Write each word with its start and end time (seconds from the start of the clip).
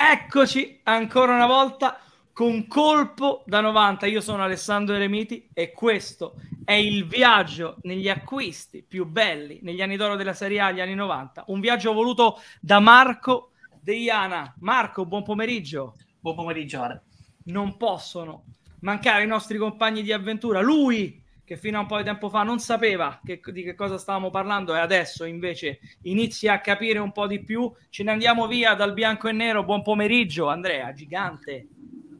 Eccoci 0.00 0.78
ancora 0.84 1.34
una 1.34 1.48
volta 1.48 1.98
con 2.32 2.68
colpo 2.68 3.42
da 3.46 3.60
90. 3.60 4.06
Io 4.06 4.20
sono 4.20 4.44
Alessandro 4.44 4.94
Eremiti 4.94 5.50
e 5.52 5.72
questo 5.72 6.36
è 6.64 6.74
il 6.74 7.04
viaggio 7.04 7.78
negli 7.82 8.08
acquisti 8.08 8.84
più 8.84 9.06
belli 9.06 9.58
negli 9.62 9.82
anni 9.82 9.96
d'oro 9.96 10.14
della 10.14 10.34
Serie 10.34 10.60
A, 10.60 10.70
gli 10.70 10.80
anni 10.80 10.94
90. 10.94 11.46
Un 11.48 11.58
viaggio 11.58 11.92
voluto 11.92 12.40
da 12.60 12.78
Marco 12.78 13.50
Deiana. 13.80 14.54
Marco, 14.60 15.04
buon 15.04 15.24
pomeriggio. 15.24 15.96
Buon 16.20 16.36
pomeriggio. 16.36 17.02
Non 17.46 17.76
possono 17.76 18.44
mancare 18.82 19.24
i 19.24 19.26
nostri 19.26 19.58
compagni 19.58 20.04
di 20.04 20.12
avventura. 20.12 20.60
Lui, 20.60 21.20
che 21.48 21.56
fino 21.56 21.78
a 21.78 21.80
un 21.80 21.86
po' 21.86 21.96
di 21.96 22.04
tempo 22.04 22.28
fa 22.28 22.42
non 22.42 22.58
sapeva 22.58 23.18
che- 23.24 23.40
di 23.52 23.62
che 23.62 23.74
cosa 23.74 23.96
stavamo 23.96 24.28
parlando 24.28 24.74
e 24.74 24.78
adesso 24.80 25.24
invece 25.24 25.78
inizia 26.02 26.52
a 26.52 26.60
capire 26.60 26.98
un 26.98 27.10
po' 27.10 27.26
di 27.26 27.42
più. 27.42 27.72
Ce 27.88 28.02
ne 28.02 28.10
andiamo 28.10 28.46
via 28.46 28.74
dal 28.74 28.92
bianco 28.92 29.28
e 29.28 29.32
nero. 29.32 29.64
Buon 29.64 29.80
pomeriggio, 29.80 30.48
Andrea, 30.48 30.92
gigante. 30.92 31.66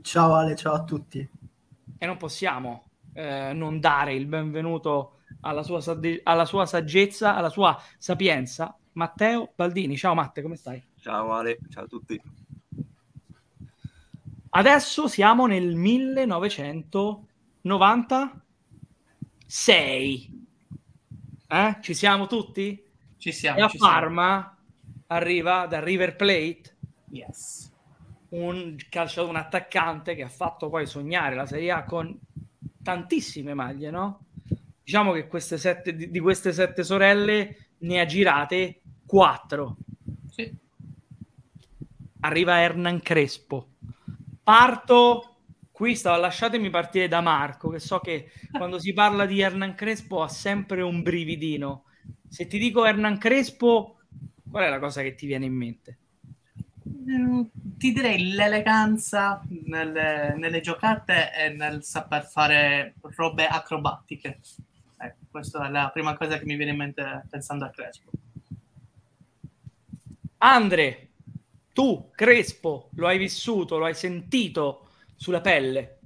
Ciao 0.00 0.33
Ale, 0.33 0.56
ciao 0.56 0.72
a 0.72 0.83
tutti. 0.83 1.28
E 1.99 2.06
non 2.06 2.16
possiamo 2.16 2.89
eh, 3.12 3.53
non 3.53 3.81
dare 3.81 4.15
il 4.15 4.25
benvenuto 4.25 5.19
alla 5.43 5.62
sua, 5.62 5.83
alla 6.22 6.47
sua 6.47 6.65
saggezza, 6.65 7.37
alla 7.37 7.50
sua 7.50 7.78
sapienza. 7.99 8.75
Matteo 8.93 9.53
Baldini. 9.55 9.95
Ciao 9.99 10.15
Matte, 10.15 10.41
come 10.41 10.56
stai? 10.56 10.83
Ciao 10.99 11.33
Ale, 11.34 11.59
ciao 11.69 11.84
a 11.84 11.87
tutti. 11.87 12.19
Adesso 14.49 15.06
siamo 15.06 15.47
nel 15.47 15.75
1996. 19.48 20.47
Eh? 21.48 21.78
Ci 21.81 21.94
siamo 21.94 22.26
tutti? 22.26 22.84
Ci 23.16 23.32
siamo. 23.32 23.59
E 23.59 23.62
a 23.62 23.69
ci 23.69 23.78
siamo. 23.78 23.92
Parma 23.92 24.56
arriva 25.06 25.66
da 25.66 25.82
River 25.82 26.14
Plate 26.16 26.76
Yes. 27.10 27.72
un 28.31 28.76
calciatore, 28.91 29.31
un 29.31 29.36
attaccante 29.36 30.14
che 30.14 30.22
ha 30.22 30.28
fatto 30.28 30.69
poi 30.69 30.86
sognare 30.86 31.34
la 31.34 31.47
Serie 31.47 31.70
A 31.70 31.84
con 31.84 32.16
tantissime 32.82 33.54
maglie, 33.54 33.91
no? 33.91 34.26
Diciamo 34.84 35.12
che 35.12 35.26
queste 35.26 35.56
sette, 35.56 35.94
di, 35.94 36.10
di 36.10 36.20
queste 36.20 36.53
sette 36.53 36.84
sorelle 36.84 37.70
ne 37.78 38.00
ha 38.00 38.04
girate 38.04 38.80
quattro. 39.06 39.76
Sì. 40.30 40.54
Arriva 42.20 42.60
Hernan 42.60 43.00
Crespo. 43.00 43.69
Parto 44.42 45.38
qui, 45.78 45.94
stavo, 45.97 46.21
lasciatemi 46.21 46.69
partire 46.71 47.09
da 47.09 47.21
Marco, 47.21 47.69
che 47.71 47.78
so 47.78 48.00
che 48.00 48.31
quando 48.55 48.78
si 48.78 48.93
parla 48.93 49.25
di 49.27 49.41
Hernan 49.41 49.75
Crespo 49.75 50.22
ha 50.22 50.28
sempre 50.28 50.83
un 50.83 51.03
brividino. 51.03 51.84
Se 52.27 52.47
ti 52.47 52.59
dico 52.59 52.84
Hernan 52.84 53.19
Crespo, 53.19 53.99
qual 54.50 54.65
è 54.65 54.69
la 54.69 54.78
cosa 54.81 55.03
che 55.03 55.15
ti 55.15 55.27
viene 55.27 55.47
in 55.47 55.55
mente? 55.55 55.99
Mm, 56.91 57.43
Ti 57.78 57.93
direi 57.93 58.33
l'eleganza 58.33 59.43
nelle, 59.66 60.34
nelle 60.37 60.61
giocate 60.61 61.33
e 61.34 61.50
nel 61.50 61.83
saper 61.84 62.25
fare 62.27 62.95
robe 63.16 63.47
acrobatiche. 63.47 64.41
Ecco, 64.97 65.27
questa 65.31 65.66
è 65.66 65.71
la 65.71 65.91
prima 65.93 66.16
cosa 66.16 66.39
che 66.39 66.45
mi 66.45 66.56
viene 66.56 66.72
in 66.72 66.78
mente 66.78 67.25
pensando 67.31 67.65
a 67.65 67.71
Crespo. 67.71 68.10
Andre, 70.41 71.10
tu, 71.72 72.10
Crespo, 72.15 72.91
lo 72.95 73.06
hai 73.06 73.19
vissuto, 73.19 73.78
lo 73.78 73.84
hai 73.87 73.95
sentito 73.95 74.88
sulla 75.18 75.42
pelle. 75.42 75.98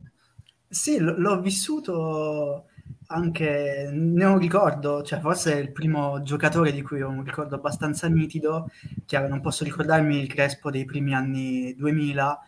Sì, 0.69 0.99
l- 0.99 1.15
l'ho 1.19 1.41
vissuto 1.41 2.67
anche, 3.09 3.91
ne 3.93 4.25
ho 4.25 4.33
un 4.33 4.39
ricordo, 4.39 5.03
cioè 5.03 5.21
forse 5.21 5.55
il 5.55 5.71
primo 5.71 6.23
giocatore 6.23 6.73
di 6.73 6.81
cui 6.83 7.03
ho 7.03 7.09
un 7.11 7.23
ricordo 7.25 7.55
abbastanza 7.57 8.09
nitido, 8.09 8.71
chiaro 9.05 9.29
non 9.29 9.41
posso 9.43 9.65
ricordarmi 9.65 10.19
il 10.19 10.29
Crespo 10.29 10.71
dei 10.71 10.87
primi 10.87 11.15
anni 11.15 11.75
2000, 11.75 12.39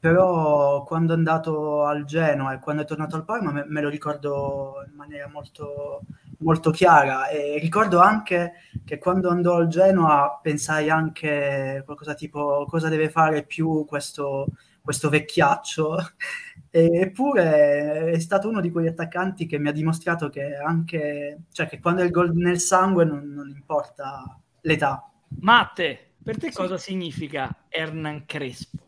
però 0.00 0.82
quando 0.82 1.12
è 1.14 1.16
andato 1.16 1.84
al 1.84 2.04
Genoa 2.04 2.54
e 2.54 2.58
quando 2.58 2.82
è 2.82 2.84
tornato 2.84 3.14
al 3.16 3.24
Parma 3.24 3.52
me, 3.52 3.64
me 3.68 3.80
lo 3.80 3.88
ricordo 3.88 4.84
in 4.88 4.94
maniera 4.96 5.28
molto, 5.28 6.00
molto 6.38 6.70
chiara 6.72 7.28
e 7.28 7.58
ricordo 7.60 8.00
anche 8.00 8.54
che 8.84 8.98
quando 8.98 9.30
andò 9.30 9.54
al 9.56 9.68
Genoa 9.68 10.38
pensai 10.42 10.90
anche 10.90 11.82
qualcosa 11.84 12.14
tipo 12.14 12.66
cosa 12.68 12.88
deve 12.88 13.08
fare 13.08 13.44
più 13.44 13.84
questo, 13.86 14.48
questo 14.88 15.10
vecchiaccio 15.10 15.96
Eppure 16.70 18.10
è 18.10 18.18
stato 18.18 18.48
uno 18.48 18.60
di 18.60 18.70
quegli 18.70 18.86
attaccanti 18.86 19.46
che 19.46 19.58
mi 19.58 19.68
ha 19.68 19.72
dimostrato 19.72 20.30
che 20.30 20.54
anche, 20.54 21.44
cioè 21.52 21.66
che 21.66 21.78
quando 21.78 22.02
è 22.02 22.04
il 22.04 22.10
gol 22.10 22.34
nel 22.34 22.60
sangue 22.60 23.04
non, 23.04 23.26
non 23.32 23.48
importa 23.48 24.38
l'età. 24.62 25.10
Matte, 25.40 26.14
per 26.22 26.38
te 26.38 26.52
cosa 26.52 26.76
significa 26.76 27.64
Hernan 27.68 28.24
Crespo? 28.26 28.78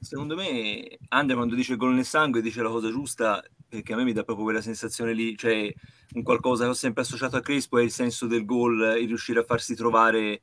Secondo 0.00 0.36
me, 0.36 0.98
Andre 1.08 1.36
quando 1.36 1.54
dice 1.54 1.76
gol 1.76 1.94
nel 1.94 2.04
sangue 2.04 2.40
dice 2.40 2.62
la 2.62 2.70
cosa 2.70 2.90
giusta, 2.90 3.42
perché 3.68 3.92
a 3.92 3.96
me 3.96 4.04
mi 4.04 4.12
dà 4.12 4.22
proprio 4.22 4.46
quella 4.46 4.60
sensazione 4.60 5.12
lì, 5.12 5.36
cioè 5.36 5.72
un 6.14 6.22
qualcosa 6.22 6.64
che 6.64 6.70
ho 6.70 6.74
sempre 6.74 7.02
associato 7.02 7.36
a 7.36 7.40
Crespo 7.40 7.78
è 7.78 7.82
il 7.82 7.90
senso 7.90 8.26
del 8.26 8.44
gol, 8.44 8.96
il 8.98 9.08
riuscire 9.08 9.40
a 9.40 9.44
farsi 9.44 9.74
trovare 9.74 10.42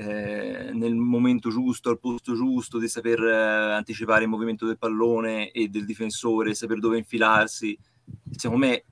eh, 0.00 0.70
nel 0.74 0.94
momento 0.94 1.50
giusto, 1.50 1.90
al 1.90 1.98
posto 1.98 2.36
giusto, 2.36 2.78
di 2.78 2.86
saper 2.86 3.20
eh, 3.20 3.72
anticipare 3.72 4.22
il 4.22 4.28
movimento 4.28 4.64
del 4.64 4.78
pallone 4.78 5.50
e 5.50 5.66
del 5.66 5.84
difensore, 5.84 6.54
saper 6.54 6.78
dove 6.78 6.98
infilarsi. 6.98 7.76
Secondo 8.30 8.64
me 8.64 8.84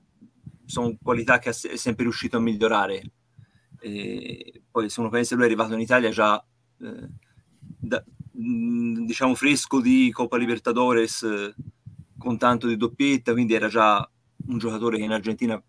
sono 0.65 0.97
qualità 1.01 1.39
che 1.39 1.51
è 1.51 1.53
sempre 1.53 2.03
riuscito 2.03 2.35
a 2.35 2.41
migliorare. 2.41 3.11
E 3.79 4.63
poi 4.69 4.89
se 4.89 4.99
uno 4.99 5.07
pensa 5.07 5.35
lui 5.35 5.45
è 5.45 5.47
arrivato 5.47 5.75
in 5.75 5.79
Italia 5.79 6.09
già 6.09 6.45
eh, 6.81 7.07
da- 7.59 8.03
mh, 8.33 9.05
diciamo 9.05 9.33
fresco 9.33 9.79
di 9.79 10.11
Coppa 10.11 10.35
Libertadores 10.35 11.23
eh, 11.23 11.55
con 12.17 12.37
tanto 12.37 12.67
di 12.67 12.75
doppietta, 12.75 13.31
quindi 13.31 13.53
era 13.53 13.69
già 13.69 14.05
un 14.47 14.57
giocatore 14.57 14.97
che 14.97 15.03
in 15.03 15.13
Argentina 15.13 15.61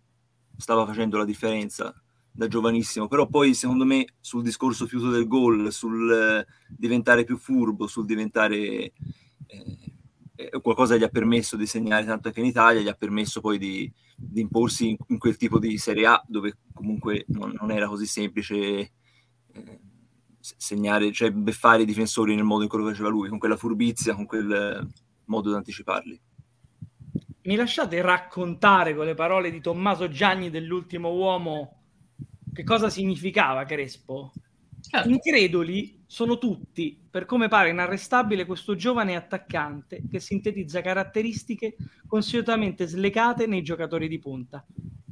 stava 0.57 0.85
facendo 0.85 1.17
la 1.17 1.23
differenza 1.23 1.95
da 2.39 2.47
giovanissimo, 2.47 3.09
però 3.09 3.27
poi 3.27 3.53
secondo 3.53 3.83
me 3.83 4.07
sul 4.21 4.43
discorso 4.43 4.87
fiuto 4.87 5.09
del 5.09 5.27
gol, 5.27 5.73
sul 5.73 6.09
eh, 6.09 6.47
diventare 6.69 7.25
più 7.25 7.37
furbo, 7.37 7.85
sul 7.85 8.05
diventare 8.05 8.57
eh, 8.65 8.93
eh, 10.35 10.49
qualcosa 10.61 10.95
gli 10.95 11.03
ha 11.03 11.09
permesso 11.09 11.57
di 11.57 11.65
segnare 11.65 12.05
tanto 12.05 12.29
anche 12.29 12.39
in 12.39 12.45
Italia, 12.45 12.79
gli 12.79 12.87
ha 12.87 12.93
permesso 12.93 13.41
poi 13.41 13.57
di, 13.57 13.91
di 14.15 14.39
imporsi 14.39 14.87
in, 14.87 14.95
in, 15.07 15.17
quel 15.17 15.35
tipo 15.35 15.59
di 15.59 15.77
Serie 15.77 16.05
A 16.05 16.23
dove 16.25 16.59
comunque 16.73 17.25
non, 17.27 17.53
non 17.59 17.71
era 17.71 17.87
così 17.87 18.05
semplice 18.05 18.55
eh, 18.55 19.79
segnare, 20.39 21.11
cioè 21.11 21.31
beffare 21.31 21.81
i 21.81 21.85
difensori 21.85 22.35
nel 22.35 22.45
modo 22.45 22.63
in 22.63 22.69
cui 22.69 22.79
lo 22.79 22.87
faceva 22.87 23.09
lui, 23.09 23.27
con 23.27 23.37
quella 23.37 23.57
furbizia, 23.57 24.15
con 24.15 24.25
quel 24.25 24.87
modo 25.25 25.49
di 25.49 25.55
anticiparli. 25.57 26.21
Mi 27.41 27.55
lasciate 27.57 28.01
raccontare 28.01 28.95
con 28.95 29.05
le 29.05 29.13
parole 29.13 29.51
di 29.51 29.59
Tommaso 29.59 30.07
Gianni 30.07 30.49
dell'ultimo 30.49 31.09
uomo 31.09 31.78
che 32.53 32.63
cosa 32.63 32.89
significava 32.89 33.63
Crespo? 33.65 34.31
Certo. 34.81 35.09
Increduli 35.09 36.03
sono 36.05 36.37
tutti, 36.37 36.99
per 37.09 37.25
come 37.25 37.47
pare 37.47 37.69
inarrestabile 37.69 38.45
questo 38.45 38.75
giovane 38.75 39.15
attaccante 39.15 40.03
che 40.09 40.19
sintetizza 40.19 40.81
caratteristiche 40.81 41.75
consuetamente 42.07 42.87
slegate 42.87 43.45
nei 43.45 43.61
giocatori 43.61 44.07
di 44.07 44.19
punta. 44.19 44.65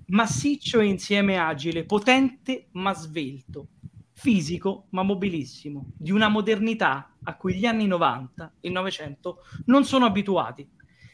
Massiccio 0.07 0.79
e 0.79 0.85
insieme 0.85 1.37
agile, 1.37 1.83
potente 1.83 2.69
ma 2.71 2.93
svelto, 2.93 3.67
fisico 4.13 4.87
ma 4.91 5.03
mobilissimo, 5.03 5.91
di 5.97 6.11
una 6.11 6.29
modernità 6.29 7.15
a 7.23 7.35
cui 7.35 7.55
gli 7.55 7.65
anni 7.65 7.87
90 7.87 8.53
e 8.61 8.69
900 8.69 9.37
non 9.65 9.83
sono 9.83 10.05
abituati. 10.05 10.67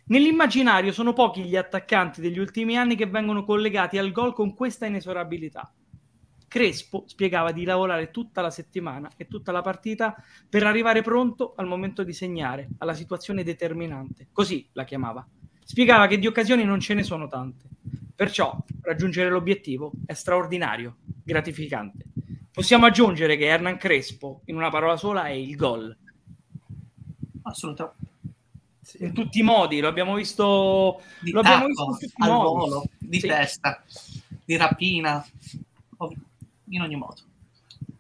Nell'immaginario 0.06 0.92
sono 0.92 1.14
pochi 1.14 1.44
gli 1.44 1.56
attaccanti 1.56 2.22
degli 2.22 2.38
ultimi 2.38 2.78
anni 2.78 2.96
che 2.96 3.08
vengono 3.08 3.44
collegati 3.44 3.98
al 3.98 4.12
gol 4.12 4.34
con 4.34 4.54
questa 4.54 4.86
inesorabilità. 4.86 5.74
Crespo 6.54 7.06
spiegava 7.08 7.52
di 7.52 7.64
lavorare 7.64 8.12
tutta 8.12 8.40
la 8.40 8.52
settimana 8.52 9.10
e 9.18 9.26
tutta 9.26 9.52
la 9.52 9.64
partita 9.64 10.16
per 10.48 10.62
arrivare 10.62 11.02
pronto 11.02 11.54
al 11.56 11.66
momento 11.66 12.04
di 12.04 12.14
segnare, 12.14 12.68
alla 12.78 12.94
situazione 12.94 13.44
determinante. 13.44 14.28
Così 14.32 14.70
la 14.74 14.84
chiamava. 14.84 15.28
Spiegava 15.64 16.06
che 16.06 16.20
di 16.20 16.28
occasioni 16.28 16.64
non 16.64 16.80
ce 16.80 16.94
ne 16.94 17.02
sono 17.02 17.28
tante. 17.28 17.66
Perciò 18.16 18.56
raggiungere 18.82 19.32
l'obiettivo 19.32 19.94
è 20.06 20.14
straordinario, 20.14 20.98
gratificante. 21.24 22.06
Possiamo 22.52 22.86
aggiungere 22.86 23.36
che 23.36 23.46
Hernan 23.46 23.78
Crespo, 23.78 24.42
in 24.46 24.56
una 24.56 24.70
parola 24.70 24.96
sola, 24.96 25.26
è 25.26 25.32
il 25.32 25.56
gol. 25.56 25.98
Assolutamente. 27.42 28.12
Sì. 28.80 29.04
In 29.06 29.14
tutti 29.14 29.40
i 29.40 29.44
modi, 29.44 29.80
lo 29.80 29.88
abbiamo 29.88 30.14
visto, 30.14 31.02
di 31.20 31.32
lo 31.32 31.40
abbiamo 31.40 31.66
visto 31.66 31.86
al 32.18 32.30
modi. 32.30 32.44
volo, 32.44 32.84
di 33.00 33.20
sì. 33.20 33.26
testa, 33.26 33.84
di 34.46 34.56
rapina 34.56 35.26
in 36.70 36.82
ogni 36.82 36.96
modo. 36.96 37.22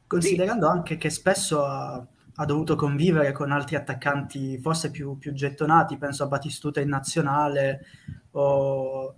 Considerando 0.08 0.68
sì. 0.68 0.72
anche 0.72 0.98
che 0.98 1.10
spesso 1.10 1.66
ha, 1.66 2.06
ha, 2.36 2.46
dovuto 2.46 2.76
convivere 2.76 3.32
con 3.32 3.52
altri 3.52 3.76
attaccanti 3.76 4.58
forse 4.60 4.92
più, 4.92 5.18
più, 5.18 5.34
gettonati, 5.34 5.98
penso 5.98 6.24
a 6.24 6.28
Batistuta 6.28 6.80
in 6.80 6.90
nazionale 6.90 7.86
o 8.32 9.16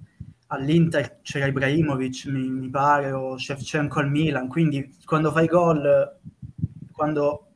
all'Inter 0.48 1.22
c'era 1.22 1.48
Ibrahimovic 1.48 2.28
mi, 2.28 2.48
mi 2.48 2.70
pare 2.70 3.12
o 3.12 3.38
Shevchenko 3.38 4.00
al 4.00 4.10
Milan, 4.10 4.48
quindi 4.48 4.96
quando 5.04 5.32
fai 5.32 5.48
gol, 5.48 6.20
quando 6.92 7.48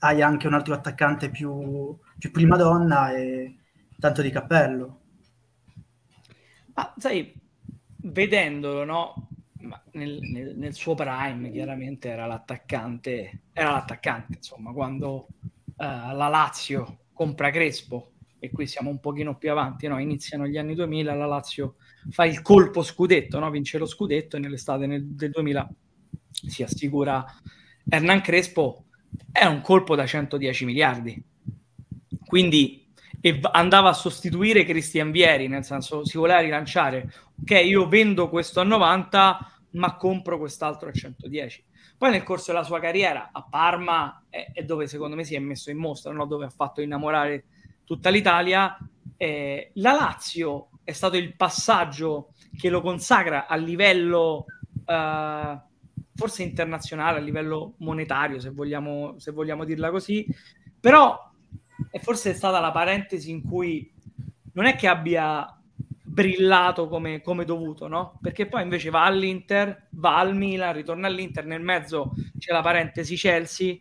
hai 0.00 0.22
anche 0.22 0.46
un 0.46 0.54
altro 0.54 0.74
attaccante 0.74 1.30
più, 1.30 1.96
più 2.18 2.30
prima 2.30 2.56
donna 2.56 3.12
è 3.12 3.52
tanto 3.98 4.22
di 4.22 4.30
cappello. 4.30 5.00
Ma 6.74 6.94
sai, 6.96 7.32
vedendolo, 7.96 8.84
no? 8.84 9.28
Nel, 9.92 10.18
nel, 10.20 10.56
nel, 10.56 10.74
suo 10.74 10.94
prime 10.94 11.50
chiaramente 11.50 12.08
era 12.08 12.26
l'attaccante, 12.26 13.42
era 13.52 13.72
l'attaccante 13.72 14.36
insomma 14.36 14.72
quando 14.72 15.26
uh, 15.40 15.74
la 15.76 16.28
Lazio 16.28 16.98
compra 17.12 17.50
Crespo 17.50 18.12
e 18.38 18.50
qui 18.50 18.66
siamo 18.66 18.90
un 18.90 19.00
pochino 19.00 19.36
più 19.36 19.50
avanti, 19.50 19.88
no? 19.88 19.98
iniziano 19.98 20.46
gli 20.46 20.56
anni 20.56 20.74
2000, 20.74 21.14
la 21.14 21.26
Lazio 21.26 21.76
fa 22.10 22.24
il 22.24 22.40
colpo 22.40 22.82
scudetto, 22.82 23.38
no? 23.38 23.50
vince 23.50 23.78
lo 23.78 23.86
scudetto 23.86 24.36
e 24.36 24.40
nell'estate 24.40 24.86
nel, 24.86 25.04
del 25.04 25.30
2000 25.30 25.68
si 26.30 26.62
assicura 26.62 27.24
Hernan 27.88 28.20
Crespo, 28.20 28.84
è 29.32 29.44
un 29.44 29.60
colpo 29.60 29.96
da 29.96 30.06
110 30.06 30.64
miliardi, 30.64 31.24
quindi 32.24 32.87
e 33.20 33.40
andava 33.52 33.90
a 33.90 33.94
sostituire 33.94 34.64
Cristian 34.64 35.10
Vieri, 35.10 35.48
nel 35.48 35.64
senso 35.64 36.04
si 36.04 36.16
voleva 36.16 36.40
rilanciare, 36.40 37.12
ok 37.42 37.50
io 37.64 37.88
vendo 37.88 38.28
questo 38.28 38.60
a 38.60 38.64
90 38.64 39.52
ma 39.70 39.96
compro 39.96 40.38
quest'altro 40.38 40.88
a 40.88 40.92
110. 40.92 41.64
Poi 41.98 42.10
nel 42.10 42.22
corso 42.22 42.52
della 42.52 42.64
sua 42.64 42.80
carriera 42.80 43.30
a 43.32 43.42
Parma 43.42 44.24
è, 44.28 44.52
è 44.52 44.62
dove 44.62 44.86
secondo 44.86 45.16
me 45.16 45.24
si 45.24 45.34
è 45.34 45.38
messo 45.40 45.70
in 45.70 45.78
mostra, 45.78 46.12
no? 46.12 46.26
dove 46.26 46.46
ha 46.46 46.50
fatto 46.50 46.80
innamorare 46.80 47.44
tutta 47.84 48.08
l'Italia. 48.08 48.78
Eh, 49.16 49.72
la 49.74 49.92
Lazio 49.92 50.68
è 50.84 50.92
stato 50.92 51.16
il 51.16 51.34
passaggio 51.34 52.32
che 52.56 52.70
lo 52.70 52.80
consacra 52.80 53.46
a 53.46 53.56
livello 53.56 54.46
eh, 54.86 55.60
forse 56.14 56.42
internazionale, 56.42 57.18
a 57.18 57.22
livello 57.22 57.74
monetario, 57.78 58.40
se 58.40 58.50
vogliamo, 58.50 59.18
se 59.18 59.32
vogliamo 59.32 59.64
dirla 59.64 59.90
così, 59.90 60.26
però 60.80 61.27
è 61.90 61.98
forse 61.98 62.34
stata 62.34 62.60
la 62.60 62.70
parentesi 62.70 63.30
in 63.30 63.42
cui 63.42 63.92
non 64.52 64.66
è 64.66 64.76
che 64.76 64.88
abbia 64.88 65.58
brillato 66.18 66.88
come, 66.88 67.20
come, 67.20 67.44
dovuto, 67.44 67.86
no? 67.86 68.18
Perché 68.20 68.46
poi 68.46 68.62
invece 68.62 68.90
va 68.90 69.04
all'Inter, 69.04 69.88
va 69.90 70.18
al 70.18 70.34
Milan, 70.34 70.74
ritorna 70.74 71.06
all'Inter, 71.06 71.46
nel 71.46 71.60
mezzo 71.60 72.12
c'è 72.38 72.52
la 72.52 72.60
parentesi 72.60 73.14
Chelsea, 73.14 73.76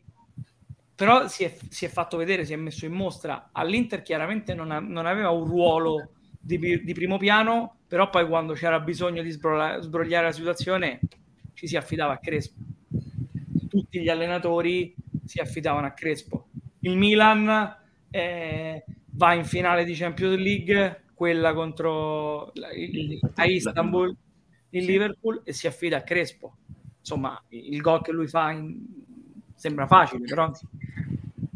però 0.94 1.28
si 1.28 1.44
è, 1.44 1.56
si 1.70 1.86
è 1.86 1.90
fatto 1.90 2.18
vedere, 2.18 2.46
si 2.46 2.54
è 2.54 2.56
messo 2.58 2.86
in 2.86 2.94
mostra. 2.94 3.50
All'Inter 3.52 4.04
chiaramente 4.04 4.54
non, 4.54 4.72
ha, 4.72 4.80
non 4.80 5.06
aveva 5.06 5.32
un 5.32 5.46
ruolo 5.46 6.12
di, 6.40 6.58
di, 6.84 6.94
primo 6.94 7.18
piano, 7.18 7.78
però 7.88 8.10
poi 8.10 8.28
quando 8.28 8.54
c'era 8.54 8.80
bisogno 8.80 9.22
di 9.22 9.32
sbrogliare, 9.32 9.82
sbrogliare 9.82 10.26
la 10.28 10.32
situazione 10.32 11.00
ci 11.54 11.68
si 11.68 11.76
affidava 11.76 12.14
a 12.14 12.18
Crespo. 12.18 12.60
Tutti 13.68 14.00
gli 14.00 14.10
allenatori 14.10 14.96
si 15.26 15.40
affidavano 15.40 15.88
a 15.88 15.92
Crespo. 15.92 16.50
Il 16.82 16.98
Milan 16.98 17.76
eh, 18.18 18.86
va 19.12 19.34
in 19.34 19.46
finale 19.46 19.84
di 19.86 19.94
Champions 19.94 20.38
League 20.38 21.04
quella 21.14 21.54
contro 21.54 22.52
il, 22.76 23.20
a 23.36 23.46
Istanbul, 23.46 24.16
il 24.72 24.86
Liverpool 24.86 25.42
e 25.44 25.54
si 25.54 25.68
affida 25.68 25.98
a 25.98 26.02
Crespo. 26.02 26.58
Insomma, 27.00 27.42
il 27.50 27.80
gol 27.82 28.02
che 28.02 28.12
lui 28.12 28.28
fa 28.28 28.52
in... 28.52 28.84
sembra 29.56 29.88
facile, 29.88 30.26
però 30.26 30.52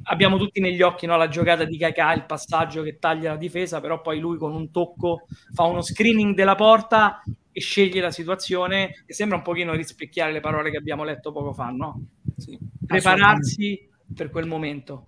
abbiamo 0.03 0.38
tutti 0.38 0.60
negli 0.60 0.82
occhi 0.82 1.06
no, 1.06 1.18
la 1.18 1.27
giocata 1.27 1.63
di 1.63 1.77
Kaká, 1.77 2.13
il 2.13 2.25
passaggio 2.25 2.82
che 2.82 2.98
taglia 2.98 3.32
la 3.32 3.38
difesa, 3.38 3.82
però 3.82 4.01
poi 4.01 4.20
lui 4.20 4.38
con 4.38 4.53
un 4.53 4.72
tocco 4.72 5.27
fa 5.53 5.63
uno 5.63 5.82
screening 5.82 6.36
della 6.36 6.56
porta 6.56 7.22
e 7.51 7.60
sceglie 7.60 8.01
la 8.01 8.12
situazione 8.12 9.03
e 9.06 9.13
sembra 9.13 9.38
un 9.38 9.44
pochino 9.44 9.74
rispecchiare 9.74 10.32
le 10.32 10.39
parole 10.39 10.72
che 10.72 10.77
abbiamo 10.77 11.03
letto 11.03 11.32
poco 11.32 11.53
fa, 11.53 11.70
no? 11.70 12.01
Sì. 12.38 12.58
Prepararsi 12.86 13.89
per 14.15 14.30
quel 14.30 14.48
momento. 14.48 15.08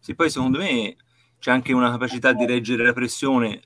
Sì, 0.00 0.14
poi 0.14 0.30
secondo 0.30 0.58
me 0.58 0.96
c'è 1.38 1.50
anche 1.50 1.72
una 1.72 1.90
capacità 1.90 2.32
di 2.32 2.46
reggere 2.46 2.84
la 2.84 2.92
pressione 2.92 3.60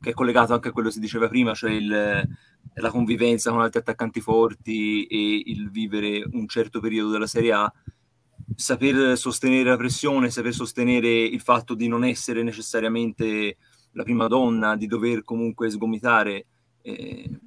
che 0.00 0.10
è 0.10 0.14
collegato 0.14 0.52
anche 0.52 0.68
a 0.68 0.72
quello 0.72 0.88
che 0.88 0.94
si 0.94 1.00
diceva 1.00 1.28
prima, 1.28 1.54
cioè 1.54 1.70
il, 1.70 2.28
la 2.74 2.90
convivenza 2.90 3.50
con 3.50 3.60
altri 3.60 3.80
attaccanti 3.80 4.20
forti 4.20 5.06
e 5.06 5.42
il 5.46 5.70
vivere 5.70 6.24
un 6.32 6.46
certo 6.46 6.80
periodo 6.80 7.10
della 7.10 7.26
Serie 7.26 7.52
A, 7.52 7.72
saper 8.54 9.16
sostenere 9.16 9.70
la 9.70 9.76
pressione, 9.76 10.30
saper 10.30 10.52
sostenere 10.52 11.08
il 11.08 11.40
fatto 11.40 11.74
di 11.74 11.88
non 11.88 12.04
essere 12.04 12.42
necessariamente 12.42 13.56
la 13.92 14.02
prima 14.02 14.26
donna, 14.26 14.76
di 14.76 14.86
dover 14.86 15.24
comunque 15.24 15.70
sgomitare, 15.70 16.46
eh, 16.82 17.40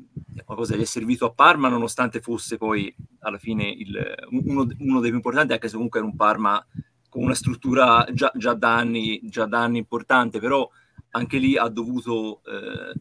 qualcosa 0.43 0.75
gli 0.75 0.81
è 0.81 0.85
servito 0.85 1.25
a 1.25 1.31
Parma, 1.31 1.69
nonostante 1.69 2.21
fosse 2.21 2.57
poi 2.57 2.93
alla 3.19 3.37
fine 3.37 3.69
il, 3.69 4.15
uno, 4.31 4.67
uno, 4.79 4.99
dei 4.99 5.09
più 5.09 5.17
importanti, 5.17 5.53
anche 5.53 5.67
se 5.67 5.75
comunque 5.75 5.99
era 5.99 6.07
un 6.07 6.15
Parma 6.15 6.65
con 7.09 7.23
una 7.23 7.33
struttura 7.33 8.05
già, 8.13 8.31
già, 8.35 8.53
da, 8.53 8.75
anni, 8.75 9.19
già 9.23 9.45
da 9.45 9.63
anni 9.63 9.79
importante, 9.79 10.39
però 10.39 10.69
anche 11.11 11.37
lì 11.39 11.57
ha 11.57 11.67
dovuto 11.67 12.41
eh, 12.45 12.93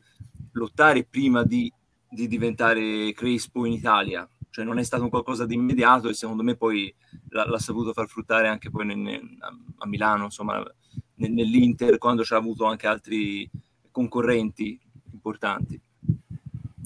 lottare 0.53 1.05
prima 1.05 1.45
di, 1.45 1.73
di, 2.09 2.27
diventare 2.27 3.13
Crespo 3.13 3.67
in 3.67 3.73
Italia, 3.73 4.29
cioè 4.51 4.65
non 4.65 4.79
è 4.79 4.83
stato 4.83 5.09
qualcosa 5.09 5.45
di 5.45 5.55
immediato 5.55 6.09
e 6.09 6.15
secondo 6.15 6.43
me 6.43 6.57
poi 6.57 6.93
l'ha, 7.29 7.47
l'ha 7.47 7.59
saputo 7.59 7.93
far 7.93 8.09
fruttare 8.09 8.49
anche 8.49 8.71
poi 8.71 8.87
nel, 8.87 9.21
a 9.77 9.87
Milano, 9.87 10.25
insomma 10.25 10.63
nel, 11.17 11.31
nell'Inter 11.31 11.99
quando 11.99 12.23
c'ha 12.25 12.37
avuto 12.37 12.65
anche 12.65 12.87
altri 12.87 13.49
concorrenti 13.91 14.81
importanti 15.13 15.81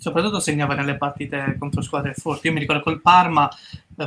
soprattutto 0.02 0.40
segnava 0.40 0.74
nelle 0.74 0.96
partite 0.96 1.54
contro 1.60 1.80
squadre 1.80 2.12
forti. 2.14 2.48
Io 2.48 2.52
mi 2.52 2.58
ricordo 2.58 2.82
col 2.82 3.00
Parma, 3.00 3.48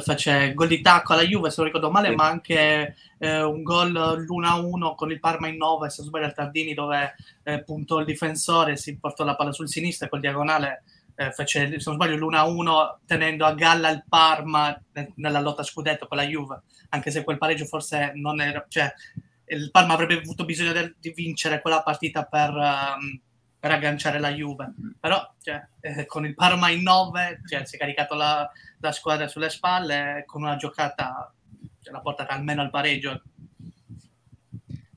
fece 0.01 0.53
gol 0.53 0.67
di 0.67 0.81
tacco 0.81 1.13
alla 1.13 1.23
Juve, 1.23 1.49
se 1.49 1.55
non 1.57 1.65
ricordo 1.65 1.91
male, 1.91 2.09
sì. 2.09 2.15
ma 2.15 2.27
anche 2.27 2.95
eh, 3.17 3.41
un 3.41 3.63
gol 3.63 3.91
l'1-1 3.91 4.95
con 4.95 5.11
il 5.11 5.19
Parma 5.19 5.47
in 5.47 5.57
9, 5.57 5.89
se 5.89 5.97
non 5.99 6.09
sbaglio 6.09 6.25
al 6.25 6.33
Tardini, 6.33 6.73
dove 6.73 7.15
eh, 7.43 7.63
puntò 7.63 7.99
il 7.99 8.05
difensore, 8.05 8.77
si 8.77 8.97
portò 8.97 9.23
la 9.23 9.35
palla 9.35 9.51
sul 9.51 9.69
sinistro 9.69 10.07
e 10.07 10.09
col 10.09 10.19
diagonale 10.19 10.83
eh, 11.15 11.31
fece, 11.31 11.79
se 11.79 11.89
non 11.89 11.95
sbaglio, 11.95 12.17
l'1-1 12.17 12.97
tenendo 13.05 13.45
a 13.45 13.53
galla 13.53 13.89
il 13.89 14.03
Parma 14.07 14.79
nella 15.15 15.39
lotta 15.39 15.63
scudetto 15.63 16.07
con 16.07 16.17
la 16.17 16.25
Juve, 16.25 16.61
anche 16.89 17.11
se 17.11 17.23
quel 17.23 17.37
pareggio 17.37 17.65
forse 17.65 18.11
non 18.15 18.41
era... 18.41 18.65
Cioè, 18.67 18.93
il 19.47 19.69
Parma 19.71 19.93
avrebbe 19.93 20.17
avuto 20.17 20.43
bisogno 20.43 20.71
de- 20.71 20.95
di 20.99 21.11
vincere 21.11 21.61
quella 21.61 21.81
partita 21.81 22.23
per... 22.23 22.49
Um, 22.49 23.19
per 23.65 23.73
agganciare 23.73 24.19
la 24.19 24.29
Juve. 24.31 24.75
Però 24.99 25.27
cioè, 25.41 25.59
eh, 25.79 26.05
con 26.05 26.23
il 26.23 26.35
Parma 26.35 26.69
in 26.69 26.83
9 26.83 27.41
cioè, 27.49 27.65
si 27.65 27.77
è 27.77 27.79
caricato 27.79 28.13
la, 28.13 28.47
la, 28.85 28.91
squadra 28.91 29.27
sulle 29.27 29.49
spalle 29.49 30.23
con 30.25 30.43
una 30.43 30.55
giocata 30.55 31.33
cioè, 31.81 31.93
l'ha 31.93 32.01
portata 32.01 32.33
almeno 32.33 32.61
al 32.61 32.69
pareggio. 32.69 33.21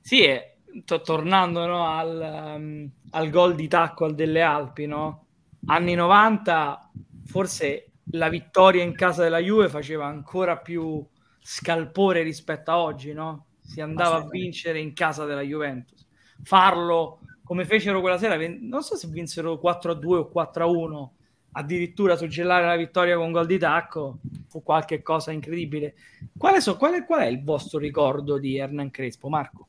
Sì, 0.00 0.22
e 0.24 0.58
to- 0.84 1.00
tornando 1.02 1.66
no, 1.66 1.86
al, 1.86 2.54
um, 2.56 2.90
al 3.10 3.30
gol 3.30 3.54
di 3.54 3.68
tacco 3.68 4.10
delle 4.10 4.42
Alpi, 4.42 4.86
no? 4.86 5.26
anni 5.66 5.94
90 5.94 6.90
forse 7.26 7.90
la 8.12 8.28
vittoria 8.28 8.82
in 8.82 8.94
casa 8.94 9.22
della 9.22 9.38
Juve 9.38 9.68
faceva 9.68 10.06
ancora 10.06 10.56
più 10.56 11.06
scalpore 11.40 12.22
rispetto 12.22 12.70
a 12.70 12.78
oggi, 12.78 13.12
no? 13.12 13.46
Si 13.60 13.80
andava 13.80 14.16
a 14.16 14.28
vincere 14.28 14.78
in 14.78 14.94
casa 14.94 15.26
della 15.26 15.42
Juventus. 15.42 16.06
Farlo 16.42 17.20
come 17.44 17.64
fecero 17.66 18.00
quella 18.00 18.18
sera, 18.18 18.36
non 18.60 18.82
so 18.82 18.96
se 18.96 19.08
vinsero 19.08 19.58
4 19.58 19.92
a 19.92 19.94
2 19.94 20.18
o 20.18 20.28
4 20.28 20.64
a 20.64 20.66
1, 20.66 21.14
addirittura 21.52 22.16
suggellare 22.16 22.66
la 22.66 22.76
vittoria 22.76 23.16
con 23.16 23.32
gol 23.32 23.46
di 23.46 23.58
tacco 23.58 24.18
fu 24.48 24.62
qualche 24.62 25.02
cosa 25.02 25.32
incredibile. 25.32 25.94
Qual 26.36 26.54
è, 26.54 26.76
qual, 26.76 26.94
è, 26.94 27.04
qual 27.04 27.20
è, 27.20 27.26
il 27.26 27.42
vostro 27.42 27.78
ricordo 27.78 28.38
di 28.38 28.56
Hernan 28.56 28.90
Crespo, 28.90 29.28
Marco? 29.28 29.66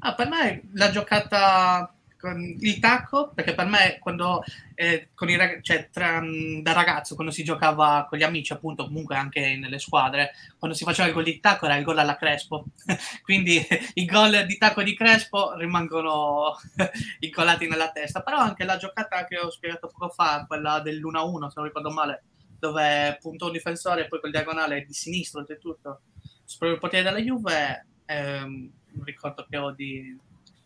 Ah, 0.00 0.14
per 0.14 0.28
me 0.28 0.68
la 0.74 0.90
giocata 0.90 1.95
il 2.32 2.78
tacco, 2.78 3.32
perché 3.34 3.54
per 3.54 3.66
me 3.66 3.98
quando 3.98 4.42
eh, 4.74 5.08
con 5.14 5.28
i 5.28 5.36
rag- 5.36 5.62
cioè, 5.62 5.88
tra, 5.90 6.22
da 6.62 6.72
ragazzo, 6.72 7.14
quando 7.14 7.32
si 7.32 7.44
giocava 7.44 8.06
con 8.08 8.18
gli 8.18 8.22
amici, 8.22 8.52
appunto, 8.52 8.84
comunque 8.84 9.16
anche 9.16 9.56
nelle 9.56 9.78
squadre, 9.78 10.32
quando 10.58 10.76
si 10.76 10.84
faceva 10.84 11.08
il 11.08 11.14
gol 11.14 11.24
di 11.24 11.40
tacco 11.40 11.66
era 11.66 11.76
il 11.76 11.84
gol 11.84 11.98
alla 11.98 12.16
Crespo. 12.16 12.66
Quindi 13.22 13.64
i 13.94 14.04
gol 14.04 14.44
di 14.46 14.56
tacco 14.58 14.82
di 14.82 14.94
Crespo 14.94 15.54
rimangono 15.54 16.56
incollati 17.20 17.68
nella 17.68 17.90
testa. 17.90 18.22
Però 18.22 18.38
anche 18.38 18.64
la 18.64 18.76
giocata 18.76 19.24
che 19.26 19.38
ho 19.38 19.50
spiegato 19.50 19.88
poco 19.88 20.10
fa, 20.10 20.44
quella 20.46 20.80
dell'1-1, 20.80 21.46
se 21.46 21.52
non 21.56 21.64
ricordo 21.64 21.90
male, 21.90 22.22
dove 22.58 23.18
puntò 23.20 23.46
un 23.46 23.52
difensore 23.52 24.04
e 24.04 24.08
poi 24.08 24.20
col 24.20 24.30
diagonale 24.30 24.84
di 24.84 24.92
sinistro, 24.92 25.40
oltretutto, 25.40 26.00
sopra 26.44 26.68
il 26.68 26.78
portiere 26.78 27.04
della 27.04 27.22
Juve, 27.22 27.86
un 28.08 29.04
ricordo 29.04 29.46
che 29.48 29.56
ho 29.56 29.72
di, 29.72 30.16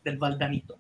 del 0.03 0.17
Valdanito. 0.17 0.79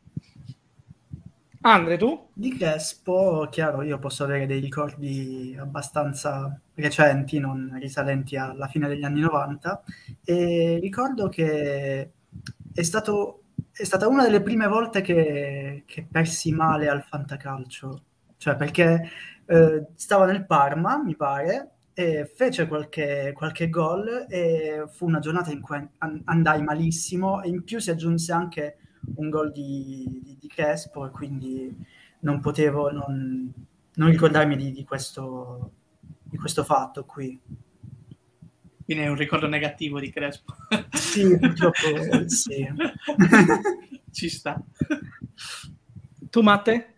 Andre, 1.62 1.98
tu? 1.98 2.30
Di 2.32 2.56
Crespo, 2.56 3.46
chiaro, 3.50 3.82
io 3.82 3.98
posso 3.98 4.24
avere 4.24 4.46
dei 4.46 4.60
ricordi 4.60 5.54
abbastanza 5.58 6.58
recenti, 6.74 7.38
non 7.38 7.76
risalenti 7.78 8.36
alla 8.36 8.66
fine 8.66 8.88
degli 8.88 9.04
anni 9.04 9.20
90, 9.20 9.82
e 10.24 10.78
ricordo 10.80 11.28
che 11.28 12.12
è, 12.72 12.82
stato, 12.82 13.42
è 13.72 13.84
stata 13.84 14.08
una 14.08 14.22
delle 14.22 14.40
prime 14.40 14.66
volte 14.68 15.02
che, 15.02 15.82
che 15.86 16.06
persi 16.10 16.50
male 16.52 16.88
al 16.88 17.02
fantacalcio, 17.02 18.04
cioè 18.38 18.56
perché 18.56 19.10
eh, 19.44 19.86
stava 19.96 20.24
nel 20.24 20.46
Parma, 20.46 20.96
mi 21.02 21.14
pare, 21.14 21.72
e 21.92 22.24
fece 22.34 22.66
qualche, 22.68 23.32
qualche 23.34 23.68
gol 23.68 24.24
e 24.30 24.84
fu 24.90 25.04
una 25.06 25.18
giornata 25.18 25.50
in 25.50 25.60
cui 25.60 25.86
andai 26.24 26.62
malissimo 26.62 27.42
e 27.42 27.48
in 27.50 27.62
più 27.64 27.78
si 27.80 27.90
aggiunse 27.90 28.32
anche 28.32 28.78
un 29.16 29.30
gol 29.30 29.52
di, 29.52 30.20
di, 30.22 30.36
di, 30.38 30.48
Crespo 30.48 31.06
e 31.06 31.10
quindi 31.10 31.74
non 32.20 32.40
potevo 32.40 32.90
non, 32.90 33.52
non 33.94 34.10
ricordarmi 34.10 34.56
di, 34.56 34.72
di, 34.72 34.84
questo, 34.84 35.72
di 36.22 36.36
questo 36.36 36.64
fatto 36.64 37.04
qui. 37.04 37.40
Quindi 38.84 39.04
è 39.04 39.08
un 39.08 39.16
ricordo 39.16 39.46
negativo 39.46 40.00
di 40.00 40.10
Crespo. 40.10 40.54
Sì, 40.90 41.38
purtroppo 41.38 41.78
sì. 42.26 42.66
Ci 44.10 44.28
sta. 44.28 44.60
Tu 46.28 46.40
Matte? 46.40 46.94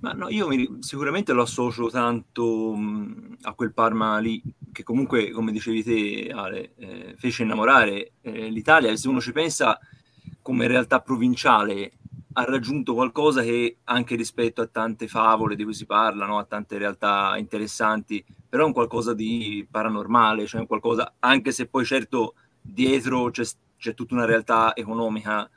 Ma 0.00 0.12
no, 0.12 0.30
io 0.30 0.48
mi, 0.48 0.78
sicuramente 0.80 1.32
lo 1.32 1.42
associo 1.42 1.90
tanto 1.90 2.74
mh, 2.74 3.36
a 3.42 3.52
quel 3.52 3.74
Parma 3.74 4.18
lì, 4.18 4.42
che 4.72 4.82
comunque, 4.82 5.30
come 5.30 5.52
dicevi 5.52 5.82
te, 5.82 6.32
Ale, 6.34 6.74
eh, 6.76 7.14
fece 7.18 7.42
innamorare 7.42 8.12
eh, 8.22 8.48
l'Italia. 8.48 8.94
Se 8.96 9.08
uno 9.08 9.20
ci 9.20 9.32
pensa, 9.32 9.78
come 10.42 10.66
realtà 10.66 11.00
provinciale 11.00 11.92
ha 12.34 12.44
raggiunto 12.44 12.94
qualcosa 12.94 13.42
che 13.42 13.78
anche 13.84 14.14
rispetto 14.14 14.62
a 14.62 14.66
tante 14.66 15.08
favole 15.08 15.56
di 15.56 15.64
cui 15.64 15.74
si 15.74 15.84
parla, 15.84 16.26
no? 16.26 16.38
a 16.38 16.44
tante 16.44 16.78
realtà 16.78 17.36
interessanti, 17.36 18.24
però 18.48 18.62
è 18.64 18.66
un 18.66 18.72
qualcosa 18.72 19.14
di 19.14 19.66
paranormale, 19.68 20.46
cioè 20.46 20.60
un 20.60 20.66
qualcosa, 20.66 21.14
anche 21.18 21.50
se 21.50 21.66
poi 21.66 21.84
certo 21.84 22.34
dietro 22.60 23.30
c'è, 23.30 23.44
c'è 23.76 23.94
tutta 23.94 24.14
una 24.14 24.26
realtà 24.26 24.76
economica 24.76 25.48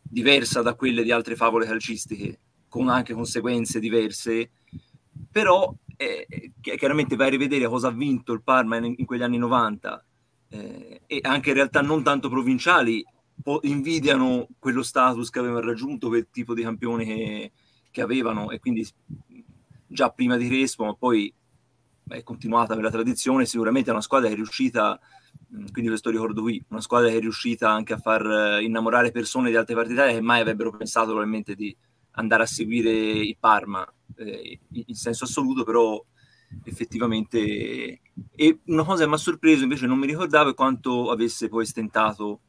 diversa 0.00 0.62
da 0.62 0.74
quelle 0.74 1.02
di 1.02 1.10
altre 1.10 1.36
favole 1.36 1.66
calcistiche, 1.66 2.38
con 2.68 2.88
anche 2.88 3.12
conseguenze 3.12 3.78
diverse, 3.78 4.50
però 5.30 5.72
eh, 5.96 6.52
chiaramente 6.60 7.16
vai 7.16 7.26
a 7.26 7.30
rivedere 7.30 7.68
cosa 7.68 7.88
ha 7.88 7.92
vinto 7.92 8.32
il 8.32 8.42
Parma 8.42 8.76
in, 8.76 8.94
in 8.96 9.04
quegli 9.04 9.22
anni 9.22 9.38
90 9.38 10.04
eh, 10.48 11.00
e 11.06 11.18
anche 11.22 11.52
realtà 11.52 11.82
non 11.82 12.02
tanto 12.02 12.28
provinciali 12.28 13.04
invidiano 13.62 14.48
quello 14.58 14.82
status 14.82 15.30
che 15.30 15.38
avevano 15.38 15.66
raggiunto, 15.66 16.08
quel 16.08 16.28
tipo 16.30 16.54
di 16.54 16.62
campione 16.62 17.04
che, 17.04 17.52
che 17.90 18.00
avevano 18.00 18.50
e 18.50 18.58
quindi 18.58 18.86
già 19.86 20.10
prima 20.10 20.36
di 20.36 20.48
Crespo, 20.48 20.84
ma 20.84 20.94
poi 20.94 21.32
è 22.08 22.22
continuata 22.22 22.74
per 22.74 22.84
la 22.84 22.90
tradizione, 22.90 23.46
sicuramente 23.46 23.88
è 23.88 23.92
una 23.92 24.02
squadra 24.02 24.28
che 24.28 24.34
è 24.34 24.36
riuscita, 24.36 24.98
quindi 25.70 25.88
questo 25.88 26.10
ricordo 26.10 26.42
qui, 26.42 26.62
una 26.68 26.80
squadra 26.80 27.08
che 27.08 27.16
è 27.16 27.20
riuscita 27.20 27.70
anche 27.70 27.94
a 27.94 27.98
far 27.98 28.60
innamorare 28.62 29.10
persone 29.10 29.50
di 29.50 29.56
altre 29.56 29.74
partite 29.74 30.12
che 30.12 30.20
mai 30.20 30.40
avrebbero 30.40 30.70
pensato 30.70 31.08
probabilmente 31.08 31.54
di 31.54 31.74
andare 32.12 32.42
a 32.42 32.46
seguire 32.46 32.90
il 32.90 33.36
Parma 33.38 33.86
eh, 34.16 34.58
in 34.70 34.94
senso 34.94 35.24
assoluto, 35.24 35.64
però 35.64 36.02
effettivamente 36.64 38.00
e 38.36 38.58
una 38.66 38.84
cosa 38.84 39.02
che 39.02 39.08
mi 39.08 39.14
ha 39.14 39.18
sorpreso 39.18 39.64
invece 39.64 39.86
non 39.86 39.98
mi 39.98 40.06
ricordavo 40.06 40.54
quanto 40.54 41.10
avesse 41.10 41.48
poi 41.48 41.66
stentato 41.66 42.40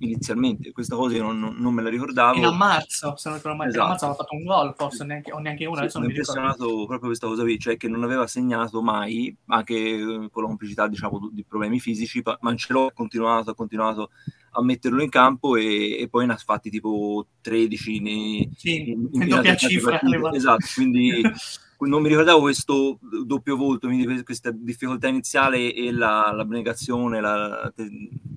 inizialmente. 0.00 0.72
Questa 0.72 0.96
cosa 0.96 1.16
io 1.16 1.22
non, 1.22 1.56
non 1.58 1.74
me 1.74 1.82
la 1.82 1.88
ricordavo. 1.88 2.38
In 2.38 2.44
a 2.44 2.52
marzo, 2.52 3.16
se 3.16 3.28
non 3.28 3.38
ricordo 3.38 3.58
mai, 3.58 3.68
esatto. 3.68 3.84
a 3.84 3.88
marzo 3.88 4.04
aveva 4.04 4.20
fatto 4.20 4.34
un 4.34 4.44
gol, 4.44 4.74
forse 4.76 5.04
neanche, 5.04 5.32
o 5.32 5.38
neanche 5.38 5.66
uno. 5.66 5.88
Sì, 5.88 5.98
mi 5.98 6.04
ha 6.04 6.08
impressionato 6.08 6.66
proprio 6.86 7.08
questa 7.08 7.26
cosa 7.26 7.42
qui, 7.42 7.58
cioè 7.58 7.76
che 7.76 7.88
non 7.88 8.02
aveva 8.02 8.26
segnato 8.26 8.82
mai, 8.82 9.34
anche 9.46 9.74
eh, 9.74 10.28
con 10.30 10.42
la 10.42 10.48
complicità 10.48 10.86
diciamo, 10.88 11.30
di 11.32 11.44
problemi 11.44 11.80
fisici, 11.80 12.22
ma 12.24 12.38
Ancelotti 12.40 12.92
ha 12.92 12.94
continuato, 12.94 13.50
ha 13.50 13.54
continuato 13.54 14.10
a 14.52 14.62
metterlo 14.62 15.02
in 15.02 15.10
campo 15.10 15.56
e, 15.56 16.00
e 16.00 16.08
poi 16.08 16.26
ne 16.26 16.32
ha 16.32 16.36
fatti 16.36 16.70
tipo 16.70 17.26
13 17.40 18.00
nei, 18.00 18.50
sì, 18.56 18.90
in, 18.90 19.08
in 19.12 19.28
doppia 19.28 19.54
cifra. 19.56 20.00
Esatto, 20.32 20.66
quindi 20.74 21.22
non 21.80 22.02
mi 22.02 22.08
ricordavo 22.08 22.40
questo 22.40 22.98
doppio 23.24 23.56
volto, 23.56 23.86
quindi 23.86 24.22
questa 24.22 24.50
difficoltà 24.50 25.08
iniziale 25.08 25.72
e 25.72 25.92
la, 25.92 26.32
l'abnegazione, 26.32 27.20
la, 27.20 27.72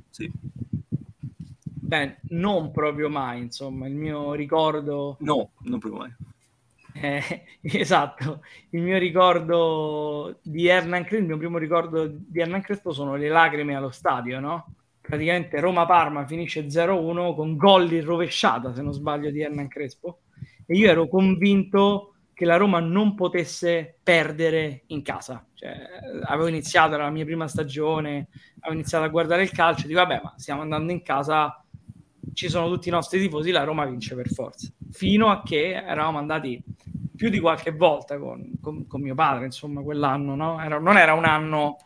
sì 0.09 0.31
Beh, 1.93 2.15
non 2.29 2.71
proprio 2.71 3.07
mai, 3.07 3.39
insomma, 3.39 3.85
il 3.85 3.93
mio 3.93 4.33
ricordo... 4.33 5.17
No, 5.19 5.51
non 5.59 5.77
proprio 5.77 6.01
mai. 6.01 6.15
Eh, 6.91 7.43
esatto, 7.61 8.41
il 8.71 8.81
mio 8.81 8.97
ricordo 8.97 10.39
di 10.41 10.65
Hernan 10.65 11.03
Crespo, 11.03 11.21
il 11.21 11.27
mio 11.27 11.37
primo 11.37 11.59
ricordo 11.59 12.07
di 12.07 12.39
Hernan 12.39 12.63
Crespo 12.63 12.93
sono 12.93 13.15
le 13.15 13.29
lacrime 13.29 13.75
allo 13.75 13.91
stadio, 13.91 14.39
no? 14.39 14.73
Praticamente 15.01 15.59
Roma-Parma 15.59 16.25
finisce 16.25 16.65
0-1 16.65 17.35
con 17.35 17.55
gol 17.57 17.91
in 17.91 18.03
rovesciata, 18.03 18.73
se 18.73 18.81
non 18.81 18.93
sbaglio, 18.93 19.29
di 19.29 19.41
Hernan 19.41 19.67
Crespo. 19.67 20.21
E 20.65 20.75
io 20.75 20.89
ero 20.89 21.07
convinto 21.07 22.15
che 22.33 22.45
la 22.45 22.57
Roma 22.57 22.79
non 22.79 23.13
potesse 23.13 23.99
perdere 24.01 24.85
in 24.87 25.03
casa. 25.03 25.45
Cioè, 25.53 25.77
avevo 26.23 26.47
iniziato, 26.47 26.95
era 26.95 27.03
la 27.03 27.11
mia 27.11 27.23
prima 27.23 27.47
stagione, 27.47 28.29
avevo 28.61 28.79
iniziato 28.79 29.05
a 29.05 29.09
guardare 29.09 29.43
il 29.43 29.51
calcio, 29.51 29.85
dico 29.85 29.99
vabbè, 29.99 30.21
ma 30.23 30.33
stiamo 30.37 30.61
andando 30.61 30.91
in 30.91 31.03
casa 31.03 31.62
ci 32.33 32.49
sono 32.49 32.69
tutti 32.69 32.87
i 32.87 32.91
nostri 32.91 33.19
tifosi, 33.19 33.51
la 33.51 33.63
Roma 33.63 33.85
vince 33.85 34.15
per 34.15 34.29
forza. 34.29 34.71
Fino 34.91 35.29
a 35.29 35.41
che 35.43 35.73
eravamo 35.73 36.17
andati 36.17 36.61
più 37.15 37.29
di 37.29 37.39
qualche 37.39 37.71
volta 37.71 38.17
con, 38.17 38.53
con, 38.61 38.87
con 38.87 39.01
mio 39.01 39.15
padre, 39.15 39.45
insomma, 39.45 39.81
quell'anno, 39.81 40.35
no? 40.35 40.61
Era, 40.61 40.79
non 40.79 40.97
era 40.97 41.13
un 41.13 41.25
anno 41.25 41.77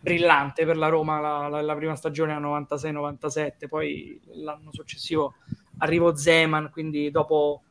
brillante 0.00 0.66
per 0.66 0.76
la 0.76 0.88
Roma 0.88 1.18
la, 1.18 1.48
la, 1.48 1.62
la 1.62 1.74
prima 1.74 1.96
stagione 1.96 2.32
a 2.34 2.40
96-97, 2.40 3.68
poi 3.68 4.20
l'anno 4.34 4.70
successivo 4.70 5.36
arrivò 5.78 6.14
Zeman, 6.14 6.70
quindi 6.70 7.10
dopo 7.10 7.62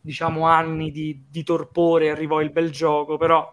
diciamo 0.00 0.46
anni 0.46 0.90
di, 0.90 1.24
di 1.28 1.42
torpore 1.44 2.10
arrivò 2.10 2.40
il 2.40 2.50
bel 2.50 2.70
gioco, 2.70 3.16
però 3.16 3.52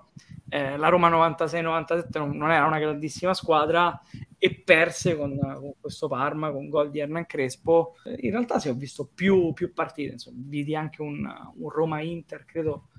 eh, 0.50 0.77
la 0.77 0.89
Roma 0.89 1.10
96-97 1.10 2.06
non, 2.13 2.38
non, 2.38 2.51
era 2.51 2.65
una 2.65 2.80
grandissima 2.80 3.34
squadra 3.34 4.00
e 4.44 4.56
perse 4.56 5.16
con, 5.16 5.40
con 5.40 5.72
questo 5.80 6.10
Parma, 6.10 6.52
con 6.52 6.68
gol 6.68 6.92
di 6.92 7.00
Hernan 7.00 7.26
Crespo. 7.26 7.94
In 8.20 8.32
realtà 8.32 8.60
si 8.60 8.68
ho 8.68 8.74
visto 8.74 9.10
più, 9.16 9.54
più 9.54 9.72
partite, 9.72 10.12
insomma, 10.12 10.42
vidi 10.42 10.76
anche 10.76 11.02
un, 11.02 11.26
un 11.56 11.70
Roma-Inter, 11.70 12.44
credo 12.44 12.90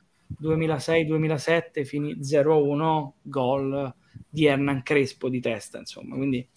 2006-2007, 0.41 1.85
finì 1.85 2.15
0-1, 2.15 3.11
gol 3.21 3.95
di 4.27 4.47
Hernan 4.47 4.83
Crespo 4.83 5.29
di 5.29 5.41
testa, 5.41 5.77
insomma, 5.77 6.17
quindi 6.17 6.49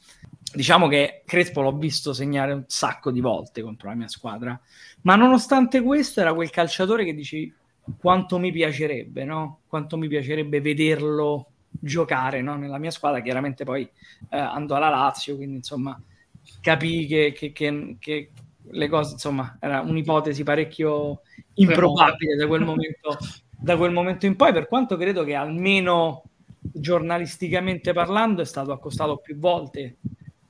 diciamo 0.54 0.88
che 0.88 1.24
Crespo 1.26 1.60
l'ho 1.60 1.76
visto 1.76 2.14
segnare 2.14 2.54
un 2.54 2.64
sacco 2.68 3.12
di 3.12 3.20
volte 3.20 3.62
contro 3.62 3.90
la 3.90 3.96
mia 3.96 4.08
squadra, 4.08 4.58
ma 5.02 5.18
nonostante 5.18 5.82
questo 5.82 6.22
era 6.22 6.34
quel 6.34 6.50
calciatore 6.50 7.04
che 7.04 7.14
dici 7.14 7.54
quanto 8.00 8.40
mi 8.40 8.54
piacerebbe, 8.54 9.26
no? 9.26 9.64
Quanto 9.68 9.98
mi 9.98 10.08
piacerebbe 10.08 10.62
vederlo 10.62 11.52
giocare 11.80 12.42
no? 12.42 12.56
nella 12.56 12.78
mia 12.78 12.92
squadra. 12.92 13.22
Chiaramente 13.22 13.64
poi 13.64 13.90
eh, 14.30 14.38
andò 14.38 14.76
alla 14.76 14.90
Lazio, 14.90 15.36
quindi 15.36 15.58
insomma 15.58 16.00
capì 16.62 17.06
che, 17.06 17.34
che, 17.36 17.52
che, 17.52 17.98
che, 18.00 18.32
le 18.70 18.88
cose, 18.88 19.14
insomma, 19.14 19.58
era 19.60 19.82
un'ipotesi 19.82 20.44
parecchio 20.44 21.22
improbabile 21.56 22.36
da 22.36 22.48
quel 22.48 22.64
momento, 22.64 23.18
da 23.50 23.78
quel 23.78 23.92
momento 23.92 24.26
in 24.26 24.36
poi, 24.36 24.54
per 24.54 24.68
quanto 24.68 24.98
credo 24.98 25.24
che 25.24 25.36
almeno 25.36 26.24
giornalisticamente 26.60 27.94
parlando 27.94 28.42
è 28.42 28.46
stato 28.46 28.72
accostato 28.72 29.18
più 29.18 29.38
volte 29.38 29.98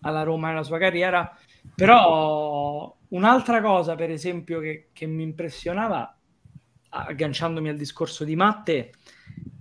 alla 0.01 0.23
Roma 0.23 0.49
nella 0.49 0.63
sua 0.63 0.77
carriera, 0.77 1.37
però 1.75 2.95
un'altra 3.09 3.61
cosa, 3.61 3.95
per 3.95 4.09
esempio, 4.09 4.59
che, 4.59 4.89
che 4.93 5.05
mi 5.05 5.23
impressionava 5.23 6.11
agganciandomi 6.89 7.69
al 7.69 7.77
discorso 7.77 8.23
di 8.23 8.35
Matte, 8.35 8.93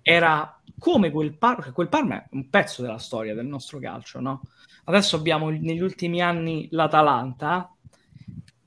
era 0.03 0.56
come 0.79 1.11
quel, 1.11 1.37
Par- 1.37 1.73
quel 1.73 1.89
Parma 1.89 2.23
è 2.23 2.29
un 2.33 2.49
pezzo 2.49 2.83
della 2.83 2.99
storia 2.99 3.35
del 3.35 3.47
nostro 3.47 3.79
calcio, 3.79 4.21
no? 4.21 4.43
Adesso 4.85 5.17
abbiamo 5.17 5.51
negli 5.51 5.81
ultimi 5.81 6.21
anni 6.21 6.69
l'Atalanta, 6.71 7.75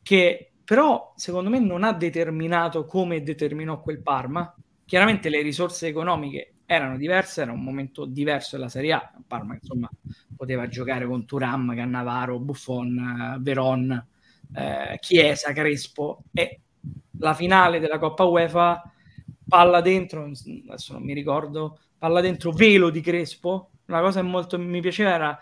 che 0.01 0.51
però 0.63 1.13
secondo 1.16 1.50
me 1.50 1.60
non 1.60 1.84
ha 1.84 1.94
determinato 1.94 2.86
come 2.86 3.24
determinò 3.24 3.82
quel 3.82 4.01
Parma. 4.01 4.54
Chiaramente 4.86 5.30
le 5.30 5.42
risorse 5.42 5.88
economiche 5.88 6.54
erano 6.66 6.98
diverse, 6.98 7.42
era 7.42 7.51
un 7.51 7.63
momento 7.63 8.06
diverso 8.06 8.56
della 8.56 8.70
Serie 8.70 8.94
A. 8.94 9.12
Parma, 9.25 9.56
insomma, 9.56 9.89
poteva 10.36 10.68
giocare 10.68 11.08
con 11.08 11.25
Turam, 11.25 11.75
Cannavaro, 11.75 12.39
Buffon, 12.39 13.38
Veron, 13.39 14.08
eh, 14.56 14.98
Chiesa, 15.00 15.51
Crespo 15.54 16.24
e 16.34 16.60
la 17.20 17.34
finale 17.34 17.80
della 17.80 17.98
Coppa 17.98 18.24
UEFA, 18.25 18.92
palla 19.48 19.82
dentro, 19.82 20.24
adesso 20.24 20.94
non 20.94 21.04
mi 21.04 21.13
ricordo, 21.13 21.80
palla 22.00 22.22
dentro 22.22 22.51
velo 22.51 22.89
di 22.89 23.01
Crespo. 23.01 23.72
Una 23.88 24.01
cosa 24.01 24.22
che 24.22 24.27
molto 24.27 24.58
mi 24.58 24.82
piaceva 24.82 25.13
era 25.13 25.39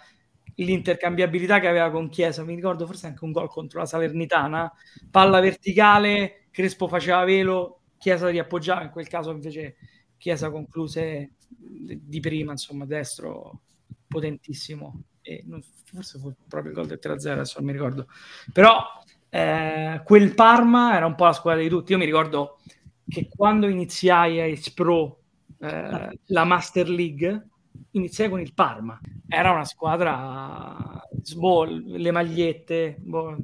l'intercambiabilità 0.55 1.59
che 1.59 1.67
aveva 1.67 1.89
con 1.89 2.09
Chiesa. 2.09 2.43
Mi 2.43 2.55
ricordo 2.55 2.85
forse 2.85 3.07
anche 3.07 3.23
un 3.23 3.31
gol 3.31 3.49
contro 3.49 3.79
la 3.79 3.85
Salernitana, 3.85 4.71
palla 5.09 5.39
verticale, 5.39 6.47
Crespo 6.51 6.87
faceva 6.87 7.23
velo, 7.23 7.81
Chiesa 7.97 8.29
riappoggiava, 8.29 8.83
in 8.83 8.89
quel 8.89 9.07
caso 9.07 9.31
invece 9.31 9.75
Chiesa 10.17 10.49
concluse 10.49 11.33
di 11.47 12.19
prima, 12.19 12.51
insomma, 12.51 12.85
destro 12.85 13.61
potentissimo. 14.07 15.03
E 15.21 15.43
non, 15.45 15.61
forse 15.83 16.17
fu 16.17 16.33
proprio 16.47 16.71
il 16.71 16.77
gol 16.77 16.87
del 16.87 16.99
3-0, 17.01 17.29
adesso 17.29 17.59
non 17.59 17.67
mi 17.67 17.73
ricordo. 17.73 18.07
Però 18.51 18.83
eh, 19.29 20.01
quel 20.03 20.33
Parma 20.33 20.95
era 20.95 21.05
un 21.05 21.15
po' 21.15 21.25
la 21.25 21.33
squadra 21.33 21.61
di 21.61 21.69
tutti. 21.69 21.91
Io 21.91 21.97
mi 21.97 22.05
ricordo 22.05 22.59
che 23.07 23.29
quando 23.33 23.67
iniziai 23.67 24.41
a 24.41 24.59
Pro 24.73 25.21
eh, 25.59 26.19
la 26.25 26.43
Master 26.43 26.89
League, 26.89 27.47
iniziai 27.91 28.29
con 28.29 28.39
il 28.39 28.53
Parma. 28.53 28.99
Era 29.27 29.51
una 29.51 29.65
squadra 29.65 31.01
boh, 31.35 31.65
le 31.65 32.11
magliette. 32.11 32.95
Boh. 32.99 33.37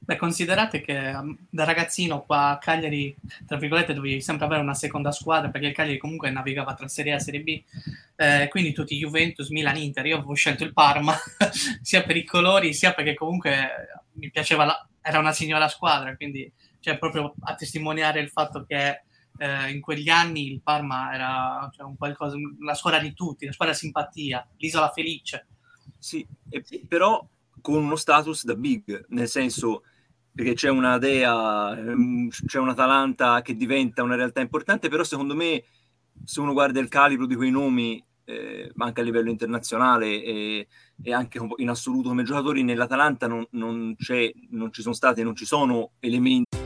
Beh, 0.00 0.16
considerate 0.16 0.80
che 0.80 0.96
um, 0.96 1.36
da 1.48 1.64
ragazzino 1.64 2.22
qua 2.22 2.50
a 2.50 2.58
Cagliari, 2.58 3.14
tra 3.46 3.56
virgolette, 3.56 3.94
dovevi 3.94 4.20
sempre 4.20 4.46
avere 4.46 4.62
una 4.62 4.74
seconda 4.74 5.10
squadra 5.10 5.50
perché 5.50 5.68
il 5.68 5.74
Cagliari 5.74 5.98
comunque 5.98 6.30
navigava 6.30 6.74
tra 6.74 6.88
Serie 6.88 7.12
A 7.12 7.16
e 7.16 7.20
Serie 7.20 7.42
B. 7.42 7.62
Eh, 8.16 8.48
quindi 8.48 8.72
tutti 8.72 8.96
Juventus, 8.96 9.48
Milan, 9.48 9.76
Inter. 9.76 10.06
Io 10.06 10.16
avevo 10.16 10.34
scelto 10.34 10.64
il 10.64 10.72
Parma 10.72 11.14
sia 11.82 12.02
per 12.02 12.16
i 12.16 12.24
colori 12.24 12.72
sia 12.72 12.92
perché 12.92 13.14
comunque 13.14 13.68
mi 14.12 14.30
piaceva 14.30 14.64
la, 14.64 14.88
era 15.02 15.18
una 15.18 15.32
signora 15.32 15.68
squadra, 15.68 16.16
quindi 16.16 16.50
cioè, 16.80 16.98
proprio 16.98 17.34
a 17.40 17.54
testimoniare 17.54 18.20
il 18.20 18.28
fatto 18.28 18.64
che 18.64 19.02
eh, 19.38 19.70
in 19.70 19.80
quegli 19.80 20.08
anni 20.08 20.50
il 20.50 20.60
Parma 20.62 21.12
era 21.14 21.68
cioè, 21.72 21.86
un 21.86 21.96
qualcosa, 21.96 22.36
la 22.60 22.74
squadra 22.74 23.00
di 23.00 23.12
tutti, 23.12 23.46
la 23.46 23.52
squadra 23.52 23.74
simpatia, 23.74 24.46
l'isola 24.56 24.90
felice. 24.90 25.46
Sì, 25.98 26.26
e, 26.48 26.64
però 26.86 27.26
con 27.60 27.82
uno 27.82 27.96
status 27.96 28.44
da 28.44 28.54
big, 28.54 29.06
nel 29.08 29.28
senso 29.28 29.82
perché 30.32 30.54
c'è 30.54 30.68
una 30.68 30.98
dea, 30.98 31.76
ehm, 31.76 32.28
c'è 32.28 32.58
un 32.58 32.68
Atalanta 32.68 33.40
che 33.40 33.56
diventa 33.56 34.02
una 34.02 34.16
realtà 34.16 34.40
importante, 34.40 34.88
però 34.88 35.02
secondo 35.02 35.34
me 35.34 35.64
se 36.24 36.40
uno 36.40 36.52
guarda 36.52 36.80
il 36.80 36.88
calibro 36.88 37.26
di 37.26 37.34
quei 37.34 37.50
nomi 37.50 38.04
eh, 38.24 38.70
anche 38.76 39.00
a 39.00 39.04
livello 39.04 39.30
internazionale 39.30 40.22
e, 40.22 40.68
e, 41.02 41.12
anche 41.12 41.40
in 41.56 41.68
assoluto 41.68 42.08
come 42.08 42.24
giocatori 42.24 42.62
nell'Atalanta 42.64 43.26
non, 43.26 43.46
non, 43.50 43.94
non 44.50 44.72
ci 44.72 44.82
sono 44.82 44.94
stati 44.94 45.22
non 45.22 45.36
ci 45.36 45.44
sono 45.44 45.92
elementi 46.00 46.65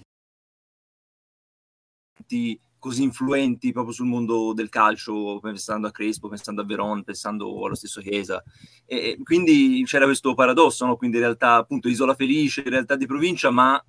Così 2.81 3.03
influenti 3.03 3.71
proprio 3.71 3.93
sul 3.93 4.07
mondo 4.07 4.53
del 4.53 4.69
calcio, 4.69 5.39
pensando 5.39 5.85
a 5.85 5.91
Crespo, 5.91 6.29
pensando 6.29 6.61
a 6.61 6.65
Veron, 6.65 7.03
pensando 7.03 7.63
allo 7.63 7.75
stesso 7.75 8.01
Chiesa. 8.01 8.43
E 8.85 9.19
quindi 9.23 9.83
c'era 9.85 10.05
questo 10.05 10.33
paradosso, 10.33 10.87
no? 10.87 10.95
quindi 10.95 11.17
in 11.17 11.23
realtà 11.23 11.55
appunto 11.57 11.87
isola 11.87 12.15
felice, 12.15 12.63
realtà 12.65 12.95
di 12.95 13.05
provincia, 13.05 13.51
ma 13.51 13.79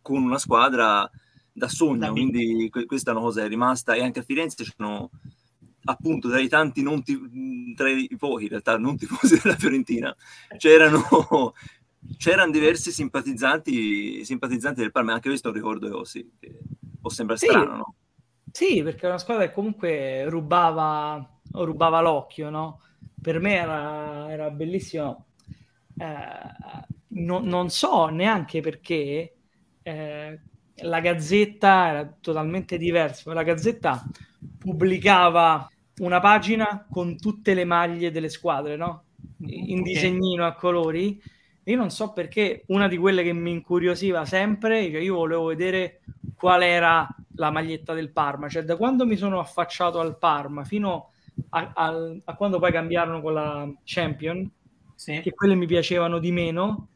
con 0.00 0.22
una 0.22 0.38
squadra 0.38 1.08
da 1.52 1.68
sogno, 1.68 1.98
da 1.98 2.10
quindi 2.10 2.70
que- 2.70 2.86
questa 2.86 3.10
è 3.10 3.14
una 3.14 3.22
cosa 3.22 3.40
che 3.40 3.46
è 3.46 3.48
rimasta 3.50 3.92
e 3.94 4.02
anche 4.02 4.20
a 4.20 4.22
Firenze 4.22 4.64
c'erano 4.64 5.10
appunto 5.84 6.28
tra 6.28 6.40
i 6.40 6.48
tanti 6.48 6.82
non 6.82 7.02
ti- 7.02 7.74
tra 7.74 7.90
i 7.90 8.08
pochi 8.16 8.44
in 8.44 8.50
realtà 8.50 8.78
non 8.78 8.96
tifosi 8.96 9.38
della 9.42 9.56
Fiorentina 9.56 10.14
c'erano 10.56 11.54
c'erano 12.16 12.50
diversi 12.50 12.92
simpatizzanti 12.92 14.24
simpatizzanti 14.24 14.80
del 14.80 14.92
Parma 14.92 15.14
anche 15.14 15.28
questo 15.28 15.48
è 15.48 15.50
un 15.50 15.56
ricordo 15.56 15.88
che 15.88 15.94
ho 15.94 16.04
sì, 16.04 16.30
che 16.38 16.58
può 17.00 17.10
sembrare 17.10 17.40
sì. 17.40 17.46
strano, 17.46 17.76
no? 17.76 17.94
Sì, 18.50 18.82
perché 18.82 19.06
è 19.06 19.08
una 19.08 19.18
squadra 19.18 19.46
che 19.46 19.52
comunque 19.52 20.24
rubava, 20.28 21.40
rubava 21.52 22.00
l'occhio, 22.00 22.50
no? 22.50 22.80
per 23.20 23.40
me 23.40 23.54
era, 23.54 24.30
era 24.30 24.50
bellissimo. 24.50 25.26
Eh, 25.96 26.76
no, 27.08 27.40
non 27.40 27.70
so 27.70 28.06
neanche 28.06 28.60
perché 28.60 29.34
eh, 29.82 30.40
la 30.76 31.00
Gazzetta 31.00 31.88
era 31.88 32.16
totalmente 32.20 32.78
diversa. 32.78 33.32
La 33.32 33.42
Gazzetta 33.42 34.04
pubblicava 34.58 35.68
una 35.98 36.20
pagina 36.20 36.86
con 36.88 37.18
tutte 37.18 37.54
le 37.54 37.64
maglie 37.64 38.10
delle 38.10 38.28
squadre, 38.28 38.76
no? 38.76 39.04
In 39.40 39.80
okay. 39.80 39.92
disegnino 39.92 40.46
a 40.46 40.54
colori. 40.54 41.20
Io 41.68 41.76
non 41.76 41.90
so 41.90 42.12
perché 42.12 42.64
una 42.68 42.88
di 42.88 42.96
quelle 42.96 43.22
che 43.22 43.34
mi 43.34 43.50
incuriosiva 43.50 44.24
sempre, 44.24 44.90
cioè 44.90 45.00
io 45.00 45.16
volevo 45.16 45.44
vedere 45.46 46.00
qual 46.34 46.62
era 46.62 47.06
la 47.34 47.50
maglietta 47.50 47.92
del 47.92 48.10
Parma, 48.10 48.48
cioè 48.48 48.62
da 48.62 48.76
quando 48.76 49.04
mi 49.04 49.16
sono 49.16 49.38
affacciato 49.38 50.00
al 50.00 50.16
Parma 50.16 50.64
fino 50.64 51.10
a, 51.50 51.72
a, 51.74 51.94
a 52.24 52.34
quando 52.36 52.58
poi 52.58 52.72
cambiarono 52.72 53.20
con 53.20 53.34
la 53.34 53.70
Champion, 53.84 54.50
sì. 54.94 55.20
che 55.20 55.34
quelle 55.34 55.54
mi 55.54 55.66
piacevano 55.66 56.18
di 56.18 56.32
meno, 56.32 56.88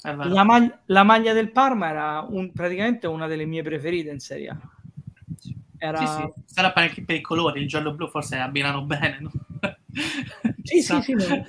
la, 0.00 0.42
mag- 0.42 0.78
la, 0.86 1.02
maglia 1.02 1.34
del 1.34 1.52
Parma 1.52 1.90
era 1.90 2.26
un, 2.26 2.50
praticamente 2.50 3.06
una 3.06 3.26
delle 3.26 3.44
mie 3.44 3.62
preferite 3.62 4.10
in 4.10 4.20
Serie 4.20 4.48
A. 4.48 4.58
Era... 5.76 5.98
Sì, 5.98 6.06
sì. 6.06 6.32
Sarà 6.46 6.72
anche 6.74 7.04
per 7.04 7.16
i 7.16 7.20
colori, 7.20 7.60
il 7.60 7.68
giallo-blu 7.68 8.08
forse 8.08 8.38
abbinano 8.38 8.84
bene, 8.84 9.18
no? 9.20 9.30
sì, 10.62 10.80
sì, 10.80 11.02
sì, 11.02 11.12
no. 11.12 11.44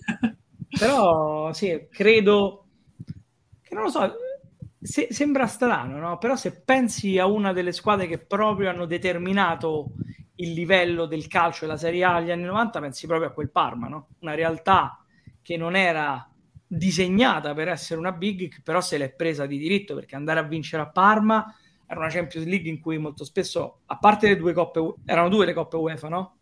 però 0.78 1.54
sì, 1.54 1.88
credo 1.90 2.65
non 3.76 3.84
lo 3.84 3.90
so, 3.90 4.16
se, 4.82 5.08
sembra 5.12 5.46
strano, 5.48 5.98
no? 6.00 6.18
Però 6.18 6.36
se 6.36 6.62
pensi 6.62 7.20
a 7.20 7.26
una 7.26 7.54
delle 7.54 7.74
squadre 7.74 8.08
che 8.08 8.18
proprio 8.18 8.70
hanno 8.70 8.86
determinato 8.86 9.92
il 10.36 10.54
livello 10.54 11.06
del 11.06 11.28
calcio 11.28 11.66
della 11.66 11.78
Serie 11.78 12.04
A 12.04 12.20
negli 12.20 12.32
anni 12.32 12.44
90, 12.44 12.80
pensi 12.80 13.06
proprio 13.06 13.30
a 13.30 13.32
quel 13.32 13.52
Parma, 13.52 13.88
no? 13.88 14.08
Una 14.20 14.34
realtà 14.34 15.04
che 15.42 15.58
non 15.58 15.76
era 15.76 16.28
disegnata 16.68 17.54
per 17.54 17.68
essere 17.68 18.00
una 18.00 18.12
big, 18.12 18.62
però 18.64 18.82
se 18.82 18.98
l'è 18.98 19.14
presa 19.14 19.46
di 19.46 19.58
diritto 19.58 19.94
perché 19.94 20.16
andare 20.16 20.40
a 20.40 20.44
vincere 20.44 20.82
a 20.82 20.90
Parma 20.90 21.54
era 21.86 22.00
una 22.00 22.10
Champions 22.10 22.48
League 22.48 22.70
in 22.70 22.80
cui 22.80 22.98
molto 22.98 23.24
spesso, 23.24 23.82
a 23.86 23.98
parte 23.98 24.28
le 24.28 24.38
due 24.38 24.54
coppe, 24.54 24.96
erano 25.06 25.30
due 25.30 25.46
le 25.46 25.54
coppe 25.54 25.76
UEFA, 25.76 26.10
no? 26.10 26.38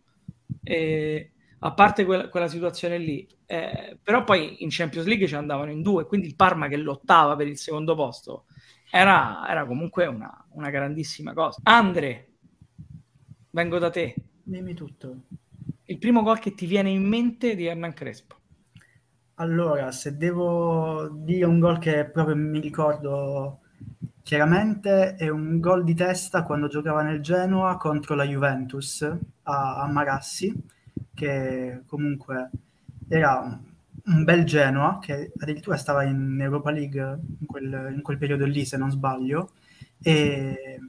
E, 0.63 1.32
a 1.65 1.73
parte 1.73 2.03
quella, 2.03 2.27
quella 2.27 2.49
situazione 2.49 2.97
lì, 2.97 3.25
eh, 3.45 3.97
però 4.01 4.25
poi 4.25 4.63
in 4.63 4.67
Champions 4.69 5.07
League 5.07 5.27
ci 5.27 5.35
andavano 5.35 5.71
in 5.71 5.81
due, 5.81 6.05
quindi 6.05 6.27
il 6.27 6.35
Parma 6.35 6.67
che 6.67 6.75
lottava 6.75 7.37
per 7.37 7.47
il 7.47 7.57
secondo 7.57 7.95
posto 7.95 8.45
era, 8.91 9.47
era 9.47 9.65
comunque 9.65 10.05
una, 10.05 10.45
una, 10.49 10.69
grandissima 10.69 11.33
cosa. 11.33 11.61
Andre, 11.63 12.33
vengo 13.51 13.79
da 13.79 13.89
te. 13.89 14.13
Dimmi 14.43 14.73
tutto. 14.73 15.15
Il 15.85 15.97
primo 15.99 16.21
gol 16.21 16.39
che 16.39 16.53
ti 16.53 16.65
viene 16.65 16.89
in 16.89 17.07
mente 17.07 17.55
di 17.55 17.65
Hernan 17.65 17.93
Crespo. 17.93 18.35
Allora, 19.35 19.91
se 19.91 20.17
devo 20.17 21.07
dire 21.11 21.45
un 21.45 21.59
gol 21.59 21.79
che 21.79 22.05
proprio 22.05 22.35
mi 22.35 22.59
ricordo 22.59 23.61
chiaramente, 24.21 25.15
è 25.15 25.29
un 25.29 25.59
gol 25.59 25.83
di 25.83 25.95
testa 25.95 26.43
quando 26.43 26.67
giocava 26.67 27.03
nel 27.03 27.21
Genoa 27.21 27.77
contro 27.77 28.15
la 28.15 28.25
Juventus 28.25 29.01
a, 29.43 29.81
a 29.81 29.87
Marassi, 29.87 30.53
che 31.13 31.81
comunque 31.85 32.49
era 33.07 33.59
un, 34.05 34.23
bel 34.23 34.43
Genoa, 34.43 34.99
che 34.99 35.31
addirittura 35.37 35.77
stava 35.77 36.03
in 36.03 36.39
Europa 36.39 36.71
League 36.71 37.19
in 37.39 37.45
quel, 37.45 37.91
in 37.95 38.01
quel 38.01 38.17
periodo 38.17 38.45
lì, 38.45 38.65
se 38.65 38.77
non 38.77 38.91
sbaglio, 38.91 39.51
e 40.01 40.79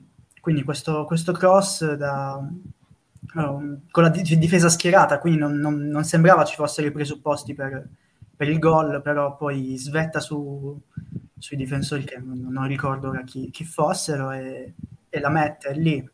quindi 0.40 0.62
questo, 0.62 1.04
questo 1.04 1.32
cross 1.32 1.94
da, 1.94 2.36
uh, 2.36 3.80
con 3.90 4.02
la 4.02 4.08
difesa 4.08 4.68
schierata, 4.68 5.18
quindi 5.18 5.38
non, 5.38 5.54
non, 5.54 5.76
non 5.86 6.04
sembrava 6.04 6.44
ci 6.44 6.56
fossero 6.56 6.86
i 6.86 6.92
presupposti 6.92 7.54
per 7.54 7.88
per 8.36 8.48
il 8.48 8.58
gol, 8.58 9.00
però 9.02 9.36
poi 9.36 9.76
svetta 9.78 10.20
su, 10.20 10.78
sui 11.38 11.56
difensori 11.56 12.04
che 12.04 12.18
non, 12.18 12.46
non 12.50 12.66
ricordo 12.66 13.12
chi, 13.24 13.50
chi 13.50 13.64
fossero 13.64 14.32
e, 14.32 14.74
e, 15.08 15.20
la 15.20 15.30
mette 15.30 15.72
lì. 15.74 16.10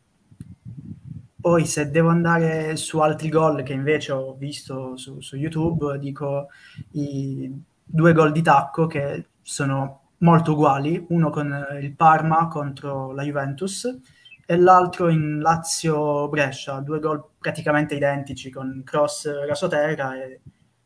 Poi 1.41 1.65
se 1.65 1.89
devo 1.89 2.09
andare 2.09 2.75
su 2.75 2.99
altri 2.99 3.27
gol 3.27 3.63
che 3.63 3.73
invece 3.73 4.11
ho 4.11 4.35
visto 4.35 4.95
su, 4.95 5.19
su 5.21 5.35
YouTube, 5.35 5.97
dico 5.97 6.49
i 6.91 7.51
due 7.83 8.13
gol 8.13 8.31
di 8.31 8.43
tacco 8.43 8.85
che 8.85 9.25
sono 9.41 10.01
molto 10.19 10.51
uguali, 10.51 11.03
uno 11.09 11.31
con 11.31 11.79
il 11.81 11.93
Parma 11.93 12.47
contro 12.47 13.11
la 13.11 13.23
Juventus 13.23 13.99
e 14.45 14.57
l'altro 14.57 15.09
in 15.09 15.39
Lazio-Brescia, 15.39 16.79
due 16.81 16.99
gol 16.99 17.23
praticamente 17.39 17.95
identici 17.95 18.51
con 18.51 18.83
cross 18.85 19.27
rasoterra 19.47 20.15
e 20.21 20.41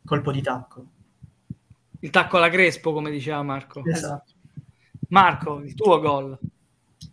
colpo 0.05 0.31
di 0.31 0.41
tacco. 0.41 0.85
Il 1.99 2.11
tacco 2.11 2.37
alla 2.37 2.49
Crespo, 2.49 2.93
come 2.93 3.11
diceva 3.11 3.41
Marco. 3.43 3.83
Esatto. 3.83 4.31
Marco, 5.09 5.59
il 5.59 5.73
tuo 5.73 5.99
gol. 5.99 6.37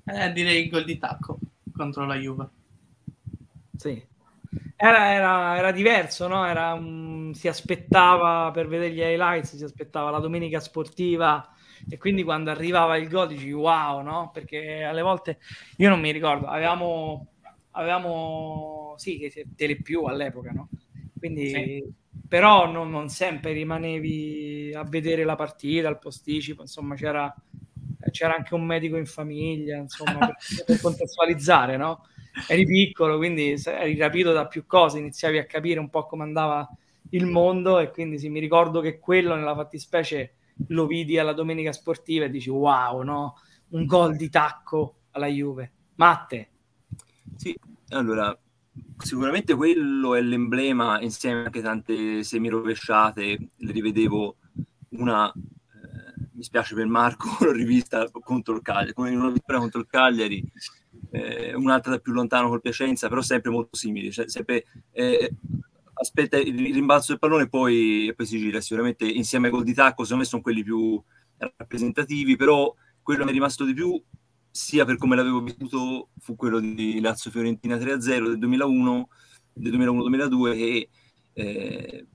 Eh, 0.04 0.32
direi 0.32 0.64
il 0.64 0.70
gol 0.70 0.84
di 0.84 0.98
tacco 0.98 1.38
contro 1.74 2.04
la 2.04 2.16
Juve. 2.16 2.48
Sì. 3.82 4.10
Era, 4.76 5.12
era, 5.12 5.56
era 5.56 5.72
diverso, 5.72 6.28
no? 6.28 6.46
Era 6.46 6.72
un, 6.74 7.32
si 7.34 7.48
aspettava 7.48 8.50
per 8.52 8.68
vedere 8.68 8.92
gli 8.92 9.00
highlights, 9.00 9.56
si 9.56 9.64
aspettava 9.64 10.10
la 10.10 10.18
domenica 10.18 10.60
sportiva 10.60 11.48
e 11.88 11.98
quindi 11.98 12.22
quando 12.22 12.50
arrivava 12.50 12.96
il 12.96 13.08
gol 13.08 13.28
dici 13.28 13.50
wow, 13.50 14.02
no? 14.02 14.30
Perché 14.32 14.82
alle 14.82 15.02
volte 15.02 15.38
io 15.78 15.88
non 15.88 16.00
mi 16.00 16.12
ricordo, 16.12 16.46
avevamo, 16.46 17.28
avevamo 17.72 18.94
sì, 18.98 19.32
tele 19.56 19.76
più 19.82 20.04
all'epoca, 20.04 20.52
no? 20.52 20.68
Quindi 21.18 21.48
sì 21.48 22.00
però 22.32 22.70
non, 22.70 22.88
non, 22.90 23.10
sempre 23.10 23.52
rimanevi 23.52 24.72
a 24.74 24.84
vedere 24.84 25.22
la 25.22 25.34
partita, 25.34 25.90
il 25.90 25.98
posticipo, 25.98 26.62
insomma 26.62 26.94
c'era, 26.94 27.34
c'era 28.10 28.34
anche 28.34 28.54
un 28.54 28.64
medico 28.64 28.96
in 28.96 29.04
famiglia, 29.04 29.76
insomma, 29.76 30.18
per, 30.18 30.36
per 30.64 30.80
contestualizzare, 30.80 31.76
no? 31.76 32.06
Eri 32.48 32.64
piccolo, 32.64 33.16
quindi 33.16 33.54
eri 33.64 33.96
rapito 33.96 34.32
da 34.32 34.46
più 34.46 34.66
cose, 34.66 34.98
iniziavi 34.98 35.38
a 35.38 35.44
capire 35.44 35.80
un 35.80 35.90
po' 35.90 36.06
come 36.06 36.22
andava 36.22 36.68
il 37.10 37.26
mondo 37.26 37.78
e 37.78 37.90
quindi 37.90 38.18
sì, 38.18 38.28
mi 38.28 38.40
ricordo 38.40 38.80
che 38.80 38.98
quello 38.98 39.34
nella 39.34 39.54
fattispecie 39.54 40.34
lo 40.68 40.86
vidi 40.86 41.18
alla 41.18 41.32
domenica 41.32 41.72
sportiva 41.72 42.24
e 42.24 42.30
dici 42.30 42.50
wow, 42.50 43.02
no? 43.02 43.36
Un 43.70 43.86
gol 43.86 44.16
di 44.16 44.28
tacco 44.28 44.96
alla 45.12 45.26
Juve. 45.26 45.72
Matte. 45.96 46.50
Sì, 47.36 47.56
allora 47.90 48.36
sicuramente 48.98 49.54
quello 49.54 50.14
è 50.14 50.20
l'emblema 50.20 51.00
insieme 51.00 51.44
anche 51.44 51.60
tante 51.60 52.22
semi-rovesciate, 52.22 53.38
le 53.56 53.72
rivedevo 53.72 54.36
una, 54.90 55.30
eh, 55.30 56.28
mi 56.32 56.42
spiace 56.42 56.74
per 56.74 56.86
Marco, 56.86 57.28
l'ho 57.44 57.52
rivista 57.52 58.08
contro 58.10 58.54
il 58.54 58.62
Cagliari, 58.62 58.92
come 58.92 59.14
una 59.14 59.30
vittoria 59.30 59.60
contro 59.60 59.80
il 59.80 59.86
Cagliari, 59.86 60.42
eh, 61.12 61.54
un'altra 61.54 61.92
da 61.92 61.98
più 61.98 62.12
lontano 62.12 62.48
col 62.48 62.60
Piacenza, 62.60 63.08
però 63.08 63.20
sempre 63.20 63.50
molto 63.50 63.76
simili, 63.76 64.10
cioè, 64.10 64.28
sempre, 64.28 64.64
eh, 64.92 65.30
aspetta 65.94 66.38
il 66.38 66.56
rimbalzo 66.72 67.12
del 67.12 67.18
pallone 67.18 67.44
e 67.44 67.48
poi, 67.48 68.12
poi 68.16 68.26
si 68.26 68.38
gira, 68.38 68.60
sicuramente 68.60 69.06
insieme 69.06 69.46
ai 69.46 69.52
gol 69.52 69.64
di 69.64 69.74
tacco 69.74 70.02
secondo 70.02 70.22
me 70.22 70.28
sono 70.28 70.42
quelli 70.42 70.62
più 70.64 71.00
rappresentativi, 71.36 72.36
però 72.36 72.74
quello 73.02 73.20
che 73.20 73.24
mi 73.26 73.30
è 73.30 73.34
rimasto 73.34 73.64
di 73.64 73.74
più 73.74 74.02
sia 74.50 74.84
per 74.84 74.96
come 74.96 75.16
l'avevo 75.16 75.40
vissuto 75.40 76.08
fu 76.18 76.34
quello 76.36 76.60
di 76.60 77.00
Lazio 77.00 77.30
Fiorentina 77.30 77.76
3-0 77.76 77.98
del 77.98 78.38
2001 78.38 79.08
del 79.54 79.72
2001-2002 79.78 80.52
che, 80.54 80.88
eh, 81.34 82.06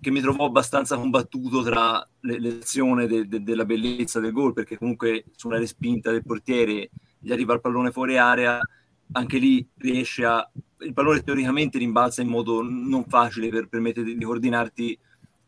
che 0.00 0.10
mi 0.10 0.20
trovò 0.20 0.46
abbastanza 0.46 0.96
combattuto 0.96 1.62
tra 1.62 2.06
l'elezione 2.20 3.06
de, 3.06 3.28
de, 3.28 3.42
della 3.42 3.64
bellezza 3.64 4.20
del 4.20 4.32
gol 4.32 4.52
perché 4.52 4.76
comunque 4.76 5.24
su 5.36 5.48
una 5.48 5.58
respinta 5.58 6.10
del 6.10 6.24
portiere 6.24 6.90
gli 7.18 7.32
arriva 7.32 7.54
il 7.54 7.60
pallone 7.60 7.90
fuori 7.90 8.16
area 8.16 8.60
anche 9.12 9.38
lì 9.38 9.66
riesce 9.76 10.24
a 10.24 10.50
il 10.80 10.92
pallone 10.92 11.22
teoricamente 11.22 11.78
rimbalza 11.78 12.22
in 12.22 12.28
modo 12.28 12.62
non 12.62 13.04
facile 13.06 13.48
per 13.48 13.68
permettere 13.68 14.14
di 14.14 14.24
coordinarti 14.24 14.98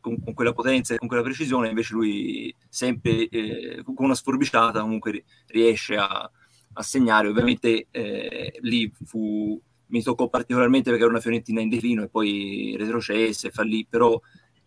con, 0.00 0.20
con, 0.22 0.34
quella 0.34 0.52
potenza 0.52 0.94
e 0.94 0.98
con 0.98 1.08
quella 1.08 1.22
precisione, 1.22 1.68
invece 1.68 1.94
lui 1.94 2.54
sempre 2.68 3.28
eh, 3.28 3.82
con 3.84 3.94
una 3.98 4.14
sforbiciata 4.14 4.80
comunque 4.80 5.24
riesce 5.48 5.96
a, 5.96 6.08
a 6.72 6.82
segnare. 6.82 7.28
Ovviamente 7.28 7.86
eh, 7.90 8.58
lì 8.60 8.90
fu, 9.04 9.60
mi 9.86 10.02
toccò 10.02 10.28
particolarmente 10.28 10.88
perché 10.88 11.04
era 11.04 11.12
una 11.12 11.22
Fiorentina 11.22 11.60
in 11.60 11.68
declino 11.68 12.02
e 12.02 12.08
poi 12.08 12.74
retrocesse 12.78 13.50
fallì, 13.50 13.86
però 13.88 14.18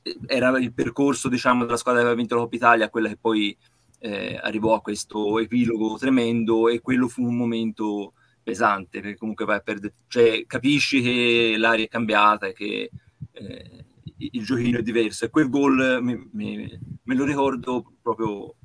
eh, 0.02 0.18
era 0.28 0.58
il 0.60 0.74
percorso 0.74 1.30
diciamo, 1.30 1.66
della 1.66 1.78
squadra 1.78 2.02
che 2.02 2.08
aveva 2.08 2.22
vinto 2.22 2.36
la 2.36 2.42
Coppa 2.42 2.56
Italia, 2.56 2.90
quella 2.90 3.10
che 3.10 3.18
poi 3.18 3.58
eh, 4.04 4.38
arrivò 4.42 4.76
a 4.76 4.82
questo 4.82 5.40
epilogo 5.40 5.96
tremendo 5.98 6.68
e 6.68 6.82
quello 6.82 7.08
fu 7.08 7.24
un 7.24 7.38
momento 7.38 8.12
pesante 8.44 9.00
perché 9.00 9.18
comunque 9.18 9.46
vai 9.46 9.56
a 9.58 9.62
perdere, 9.62 9.94
cioè 10.08 10.46
capisci 10.46 11.02
che 11.02 11.56
l'aria 11.58 11.86
è 11.86 11.88
cambiata 11.88 12.48
e 12.48 12.54
che 12.54 12.92
eh, 13.32 13.86
il 14.18 14.44
giochino 14.44 14.80
è 14.80 14.82
diverso 14.82 15.24
e 15.24 15.30
quel 15.30 15.48
gol 15.48 16.00
mi, 16.02 16.30
mi, 16.34 16.80
me 17.02 17.16
lo 17.16 17.24
ricordo 17.24 17.94
proprio 18.02 18.56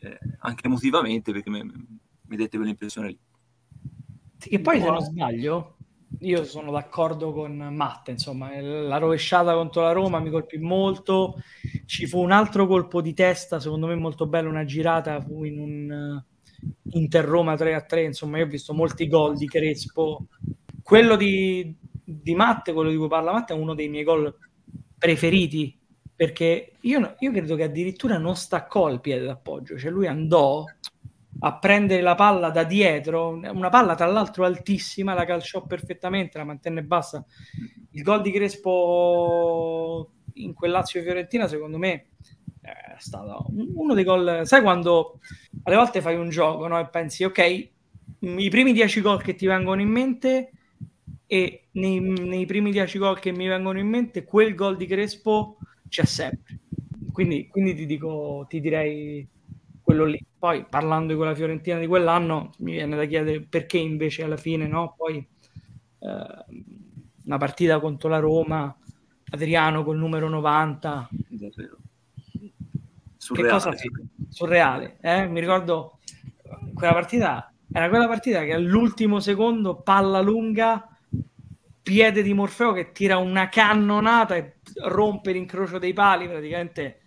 eh, 0.00 0.18
anche 0.40 0.66
emotivamente 0.66 1.32
perché 1.32 1.48
mi, 1.48 1.62
mi 1.62 2.36
dette 2.36 2.58
quell'impressione 2.58 3.08
lì. 3.08 3.18
Sì, 4.36 4.50
che 4.50 4.60
poi 4.60 4.80
se 4.80 4.90
non 4.90 5.00
sbaglio, 5.00 5.73
io 6.20 6.44
sono 6.44 6.70
d'accordo 6.70 7.32
con 7.32 7.56
Matte, 7.56 8.12
insomma, 8.12 8.60
la 8.60 8.98
rovesciata 8.98 9.54
contro 9.54 9.82
la 9.82 9.92
Roma 9.92 10.20
mi 10.20 10.30
colpì 10.30 10.58
molto, 10.58 11.36
ci 11.86 12.06
fu 12.06 12.20
un 12.20 12.32
altro 12.32 12.66
colpo 12.66 13.00
di 13.00 13.14
testa, 13.14 13.60
secondo 13.60 13.86
me 13.86 13.94
molto 13.94 14.26
bello, 14.26 14.48
una 14.48 14.64
girata, 14.64 15.20
fu 15.20 15.44
in 15.44 15.58
un 15.58 16.22
Inter 16.92 17.24
Roma 17.24 17.56
3 17.56 17.74
a 17.74 17.82
3, 17.82 18.04
insomma, 18.04 18.38
io 18.38 18.44
ho 18.44 18.48
visto 18.48 18.74
molti 18.74 19.06
gol 19.08 19.36
di 19.36 19.46
Crespo. 19.46 20.26
Quello 20.82 21.16
di, 21.16 21.74
di 22.04 22.34
Matte, 22.34 22.72
quello 22.72 22.90
di 22.90 22.96
cui 22.96 23.08
parla 23.08 23.32
Matte, 23.32 23.54
è 23.54 23.56
uno 23.56 23.74
dei 23.74 23.88
miei 23.88 24.04
gol 24.04 24.34
preferiti 24.98 25.78
perché 26.16 26.74
io, 26.82 27.16
io 27.18 27.32
credo 27.32 27.56
che 27.56 27.64
addirittura 27.64 28.18
non 28.18 28.36
staccò 28.36 28.88
il 28.88 29.00
piede 29.00 29.24
d'appoggio, 29.24 29.76
cioè 29.76 29.90
lui 29.90 30.06
andò 30.06 30.64
a 31.40 31.58
prendere 31.58 32.00
la 32.00 32.14
palla 32.14 32.50
da 32.50 32.64
dietro, 32.64 33.28
una 33.28 33.68
palla 33.68 33.94
tra 33.94 34.06
l'altro 34.06 34.44
altissima, 34.44 35.14
la 35.14 35.24
calciò 35.24 35.64
perfettamente, 35.66 36.38
la 36.38 36.44
mantenne 36.44 36.82
bassa. 36.82 37.24
Il 37.90 38.02
gol 38.02 38.22
di 38.22 38.30
Crespo 38.30 40.10
in 40.34 40.54
quel 40.54 40.70
Lazio 40.70 41.02
Fiorentina, 41.02 41.46
secondo 41.46 41.78
me, 41.78 42.08
è 42.60 42.96
stato 42.98 43.46
uno 43.74 43.94
dei 43.94 44.04
gol. 44.04 44.42
Sai 44.44 44.62
quando 44.62 45.18
alle 45.64 45.76
volte 45.76 46.00
fai 46.00 46.16
un 46.16 46.28
gioco 46.30 46.66
no? 46.66 46.78
e 46.78 46.88
pensi, 46.88 47.24
ok, 47.24 47.68
i 48.20 48.48
primi 48.48 48.72
dieci 48.72 49.00
gol 49.00 49.22
che 49.22 49.34
ti 49.34 49.46
vengono 49.46 49.80
in 49.80 49.88
mente 49.88 50.50
e 51.26 51.68
nei, 51.72 52.00
nei 52.00 52.46
primi 52.46 52.70
dieci 52.70 52.98
gol 52.98 53.18
che 53.18 53.32
mi 53.32 53.46
vengono 53.46 53.78
in 53.78 53.88
mente, 53.88 54.24
quel 54.24 54.54
gol 54.54 54.76
di 54.76 54.86
Crespo 54.86 55.58
c'è 55.88 56.04
sempre. 56.04 56.60
Quindi, 57.12 57.46
quindi 57.48 57.74
ti 57.74 57.86
dico, 57.86 58.46
ti 58.48 58.60
direi 58.60 59.28
quello 59.94 60.04
lì. 60.04 60.24
Poi 60.38 60.66
parlando 60.68 61.12
di 61.12 61.16
quella 61.16 61.34
Fiorentina 61.34 61.78
di 61.78 61.86
quell'anno, 61.86 62.50
mi 62.58 62.72
viene 62.72 62.96
da 62.96 63.04
chiedere 63.04 63.40
perché 63.42 63.78
invece 63.78 64.24
alla 64.24 64.36
fine, 64.36 64.66
no? 64.66 64.94
Poi 64.96 65.16
eh, 65.16 66.44
una 67.24 67.38
partita 67.38 67.80
contro 67.80 68.08
la 68.08 68.18
Adriano 69.30 69.84
col 69.84 69.96
numero 69.96 70.28
90. 70.28 71.08
Surreale. 73.16 73.48
Che 73.48 73.54
cosa 73.54 73.72
Surreale, 74.28 74.98
eh? 75.00 75.26
Mi 75.26 75.40
ricordo 75.40 75.98
quella 76.74 76.92
partita, 76.92 77.52
era 77.72 77.88
quella 77.88 78.06
partita 78.06 78.44
che 78.44 78.52
all'ultimo 78.52 79.20
secondo, 79.20 79.80
palla 79.80 80.20
lunga, 80.20 80.88
piede 81.82 82.22
di 82.22 82.34
Morfeo 82.34 82.72
che 82.72 82.92
tira 82.92 83.16
una 83.16 83.48
cannonata 83.48 84.36
e 84.36 84.56
rompe 84.82 85.32
l'incrocio 85.32 85.78
dei 85.78 85.92
pali 85.94 86.28
praticamente. 86.28 87.00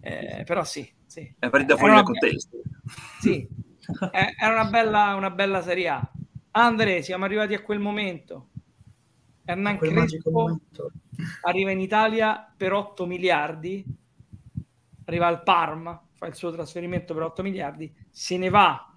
Eh, 0.00 0.44
però 0.46 0.64
sì, 0.64 0.90
sì. 1.18 1.34
È 1.38 1.50
partita 1.50 1.76
fuori 1.76 1.94
dal 1.94 2.04
contesto. 2.04 2.58
Sì, 3.20 3.48
era 4.38 4.52
una 4.52 4.70
bella, 4.70 5.14
una 5.14 5.30
bella 5.30 5.62
Serie 5.62 5.88
A. 5.88 6.12
Andre, 6.52 7.02
siamo 7.02 7.24
arrivati 7.24 7.54
a 7.54 7.62
quel 7.62 7.78
momento. 7.78 8.48
Hernan 9.44 9.78
Crespo 9.78 10.60
arriva 11.42 11.70
in 11.70 11.80
Italia 11.80 12.52
per 12.54 12.72
8 12.72 13.06
miliardi, 13.06 13.84
arriva 15.06 15.26
al 15.26 15.42
Parma, 15.42 16.00
fa 16.12 16.26
il 16.26 16.34
suo 16.34 16.52
trasferimento 16.52 17.14
per 17.14 17.22
8 17.22 17.42
miliardi, 17.42 17.92
se 18.10 18.36
ne 18.36 18.50
va 18.50 18.94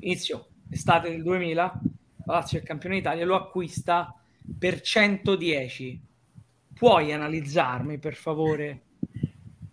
inizio 0.00 0.48
estate 0.68 1.10
del 1.10 1.22
2000, 1.22 1.80
Lazio 2.26 2.58
è 2.58 2.62
campione 2.62 2.96
d'Italia, 2.96 3.24
lo 3.24 3.36
acquista 3.36 4.14
per 4.58 4.80
110 4.80 6.08
puoi 6.74 7.12
analizzarmi 7.12 7.98
per 7.98 8.14
favore 8.14 8.82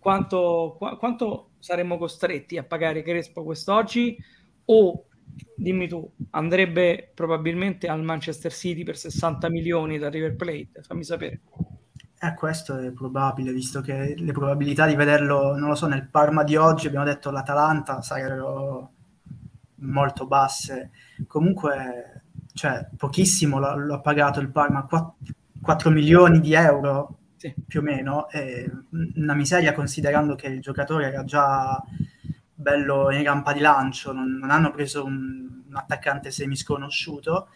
quanto, 0.08 0.74
qu- 0.78 0.96
quanto 0.96 1.50
saremmo 1.58 1.98
costretti 1.98 2.56
a 2.56 2.64
pagare 2.64 3.02
Crespo 3.02 3.44
quest'oggi 3.44 4.16
o 4.64 5.04
dimmi 5.54 5.86
tu, 5.86 6.10
andrebbe 6.30 7.10
probabilmente 7.14 7.88
al 7.88 8.02
Manchester 8.02 8.50
City 8.50 8.84
per 8.84 8.96
60 8.96 9.50
milioni 9.50 9.98
da 9.98 10.08
River 10.08 10.34
Plate? 10.34 10.80
Fammi 10.80 11.04
sapere. 11.04 11.40
Eh, 12.20 12.34
questo 12.34 12.78
è 12.78 12.90
probabile, 12.90 13.52
visto 13.52 13.82
che 13.82 14.14
le 14.16 14.32
probabilità 14.32 14.86
di 14.86 14.94
vederlo, 14.94 15.54
non 15.54 15.68
lo 15.68 15.74
so, 15.74 15.86
nel 15.86 16.08
Parma 16.08 16.42
di 16.42 16.56
oggi, 16.56 16.86
abbiamo 16.86 17.04
detto 17.04 17.30
l'Atalanta, 17.30 18.00
sarebbero 18.00 18.92
molto 19.80 20.26
basse. 20.26 20.90
Comunque, 21.26 22.22
cioè, 22.54 22.88
pochissimo 22.96 23.58
l'ha, 23.58 23.76
l'ha 23.76 24.00
pagato 24.00 24.40
il 24.40 24.48
Parma, 24.48 24.84
4, 24.84 25.16
4 25.60 25.90
milioni 25.90 26.40
di 26.40 26.54
euro 26.54 27.18
sì. 27.38 27.54
più 27.66 27.80
o 27.80 27.82
meno, 27.82 28.28
è 28.28 28.68
una 29.14 29.34
miseria 29.34 29.72
considerando 29.72 30.34
che 30.34 30.48
il 30.48 30.60
giocatore 30.60 31.06
era 31.06 31.24
già 31.24 31.82
bello 32.52 33.10
in 33.10 33.22
rampa 33.22 33.52
di 33.52 33.60
lancio, 33.60 34.12
non, 34.12 34.36
non 34.36 34.50
hanno 34.50 34.70
preso 34.70 35.04
un, 35.04 35.62
un 35.68 35.76
attaccante 35.76 36.30
semisconosciuto. 36.30 37.48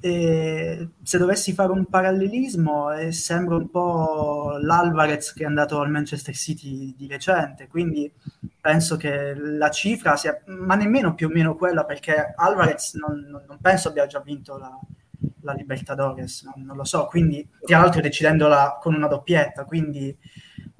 E 0.00 0.88
se 1.02 1.18
dovessi 1.18 1.52
fare 1.52 1.72
un 1.72 1.86
parallelismo, 1.86 2.92
eh, 2.92 3.10
sembra 3.10 3.56
un 3.56 3.70
po' 3.70 4.56
l'Alvarez 4.60 5.32
che 5.32 5.44
è 5.44 5.46
andato 5.46 5.80
al 5.80 5.90
Manchester 5.90 6.34
City 6.34 6.94
di 6.96 7.06
recente, 7.06 7.66
quindi 7.68 8.10
penso 8.60 8.96
che 8.96 9.34
la 9.34 9.70
cifra 9.70 10.16
sia, 10.16 10.40
ma 10.46 10.74
nemmeno 10.74 11.14
più 11.14 11.28
o 11.28 11.30
meno 11.30 11.56
quella, 11.56 11.84
perché 11.84 12.34
Alvarez 12.36 12.94
non, 12.94 13.42
non 13.46 13.58
penso 13.60 13.88
abbia 13.88 14.06
già 14.06 14.20
vinto 14.20 14.58
la, 14.58 14.78
la 15.44 15.52
Libertadores, 15.52 16.42
no? 16.42 16.52
non 16.56 16.76
lo 16.76 16.84
so, 16.84 17.06
quindi 17.06 17.46
tra 17.60 17.78
l'altro 17.78 18.00
decidendola 18.00 18.78
con 18.80 18.94
una 18.94 19.06
doppietta, 19.06 19.64
quindi 19.64 20.16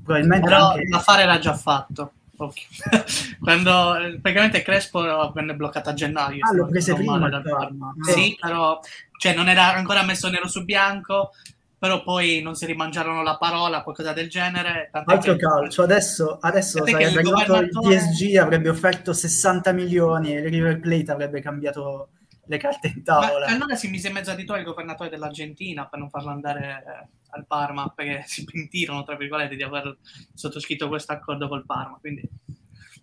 probabilmente... 0.03 0.47
Però 0.47 0.71
anche... 0.71 0.89
l'affare 0.89 1.25
l'ha 1.25 1.39
già 1.39 1.55
fatto. 1.55 2.13
Okay. 2.37 2.65
Quando 3.41 3.95
praticamente 4.21 4.63
Crespo 4.63 5.33
venne 5.33 5.55
bloccato 5.55 5.91
a 5.91 5.95
gennaio. 5.95 6.45
Ah, 6.45 6.53
l'ho 6.53 6.67
prese 6.67 6.95
prima 6.95 7.29
dal 7.29 7.43
Parma. 7.43 7.95
Sì, 8.01 8.37
però 8.41 8.81
cioè, 9.19 9.35
non 9.35 9.49
era 9.49 9.73
ancora 9.75 10.03
messo 10.03 10.29
nero 10.29 10.49
su 10.49 10.65
bianco, 10.65 11.31
però 11.79 12.03
poi 12.03 12.43
non 12.43 12.57
si 12.57 12.67
rimangiarono 12.67 13.23
la 13.23 13.37
parola, 13.37 13.83
qualcosa 13.83 14.13
del 14.13 14.29
genere. 14.29 14.89
Altro 14.91 15.35
che... 15.35 15.39
calcio, 15.39 15.83
adesso, 15.83 16.39
adesso 16.41 16.85
sarebbe 16.85 17.21
il, 17.21 17.23
governatore... 17.23 17.67
il 17.67 17.99
PSG 18.01 18.37
avrebbe 18.37 18.69
offerto 18.69 19.13
60 19.13 19.71
milioni 19.73 20.35
e 20.35 20.41
il 20.41 20.49
River 20.49 20.81
Plate 20.81 21.13
avrebbe 21.13 21.41
cambiato 21.41 22.09
le 22.47 22.59
carte 22.59 22.93
in 22.95 23.03
tavola. 23.03 23.47
Ma 23.47 23.53
allora 23.53 23.75
si 23.75 23.89
mise 23.89 24.09
in 24.09 24.15
mezzo 24.15 24.31
addirittura 24.31 24.59
il 24.59 24.65
governatore 24.65 25.11
dell'Argentina 25.11 25.87
per 25.87 25.99
non 25.99 26.11
farlo 26.11 26.31
andare 26.31 26.85
eh, 26.87 27.09
al 27.31 27.47
Parma, 27.47 27.89
perché 27.89 28.25
si 28.27 28.45
pentirono, 28.45 29.03
tra 29.05 29.17
virgolette, 29.17 29.57
di 29.57 29.63
aver 29.63 29.97
sottoscritto 30.33 30.89
questo 30.89 31.13
accordo 31.13 31.49
col 31.49 31.65
Parma. 31.65 31.99
Quindi, 32.01 32.23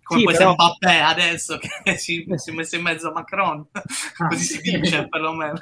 come 0.04 0.19
sì, 0.19 0.25
può 0.25 0.34
però... 0.34 0.54
Mbappé 0.54 0.99
adesso 0.99 1.58
che 1.58 1.97
si, 1.97 2.25
si 2.36 2.49
è 2.49 2.54
messo 2.54 2.75
in 2.75 2.82
mezzo 2.82 3.10
a 3.10 3.13
Macron, 3.13 3.65
ah, 3.71 4.27
così 4.27 4.43
si 4.43 4.62
dice 4.62 5.08
perlomeno. 5.08 5.60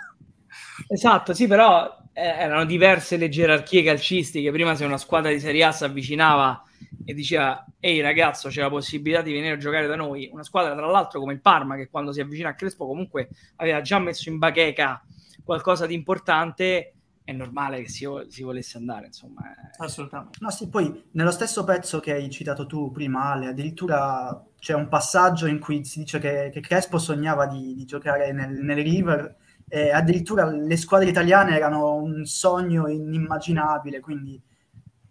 Esatto, 0.88 1.34
sì, 1.34 1.48
però 1.48 1.98
eh, 2.14 2.22
erano 2.22 2.66
diverse 2.66 3.18
le 3.18 3.30
gerarchie 3.30 3.84
calcistiche. 3.84 4.52
Prima 4.52 4.76
se 4.76 4.86
una 4.86 4.98
squadra 4.98 5.32
di 5.32 5.40
Serie 5.40 5.64
A 5.64 5.72
si 5.72 5.84
avvicinava 5.84 6.64
e 7.10 7.14
diceva 7.14 7.66
ehi 7.80 8.02
ragazzo 8.02 8.50
c'è 8.50 8.62
la 8.62 8.70
possibilità 8.70 9.22
di 9.22 9.32
venire 9.34 9.54
a 9.54 9.58
giocare 9.58 9.88
da 9.88 9.96
noi 9.96 10.30
una 10.32 10.44
squadra 10.44 10.76
tra 10.76 10.86
l'altro 10.86 11.20
come 11.20 11.34
il 11.34 11.42
Parma 11.42 11.76
che 11.76 11.90
quando 11.90 12.12
si 12.12 12.22
avvicina 12.22 12.50
a 12.50 12.54
Crespo 12.54 12.86
comunque 12.86 13.30
aveva 13.56 13.82
già 13.82 13.98
messo 13.98 14.30
in 14.30 14.38
bacheca 14.38 15.04
qualcosa 15.44 15.88
di 15.88 15.96
importante 15.96 16.94
è 17.24 17.32
normale 17.32 17.82
che 17.82 17.90
si, 17.90 18.08
si 18.28 18.44
volesse 18.44 18.78
andare 18.78 19.08
insomma 19.08 19.42
eh. 19.52 19.70
assolutamente 19.78 20.38
no 20.42 20.52
sì 20.52 20.70
poi 20.70 21.10
nello 21.12 21.32
stesso 21.32 21.64
pezzo 21.64 22.00
che 22.00 22.14
hai 22.14 22.30
citato 22.30 22.68
tu 22.68 22.92
prima 22.92 23.32
Ale 23.32 23.48
addirittura 23.48 24.46
c'è 24.60 24.74
un 24.74 24.88
passaggio 24.88 25.48
in 25.48 25.60
cui 25.60 25.84
si 25.86 26.00
dice 26.00 26.20
che, 26.20 26.50
che 26.52 26.60
Crespo 26.60 27.00
sognava 27.00 27.48
di, 27.48 27.74
di 27.74 27.86
giocare 27.86 28.32
nel, 28.32 28.52
nel 28.52 28.84
River 28.84 29.36
e 29.68 29.92
addirittura 29.92 30.46
le 30.46 30.78
squadre 30.78 31.10
italiane 31.10 31.56
erano 31.56 31.96
un 31.96 32.26
sogno 32.26 32.88
inimmaginabile 32.88 34.00
quindi 34.00 34.40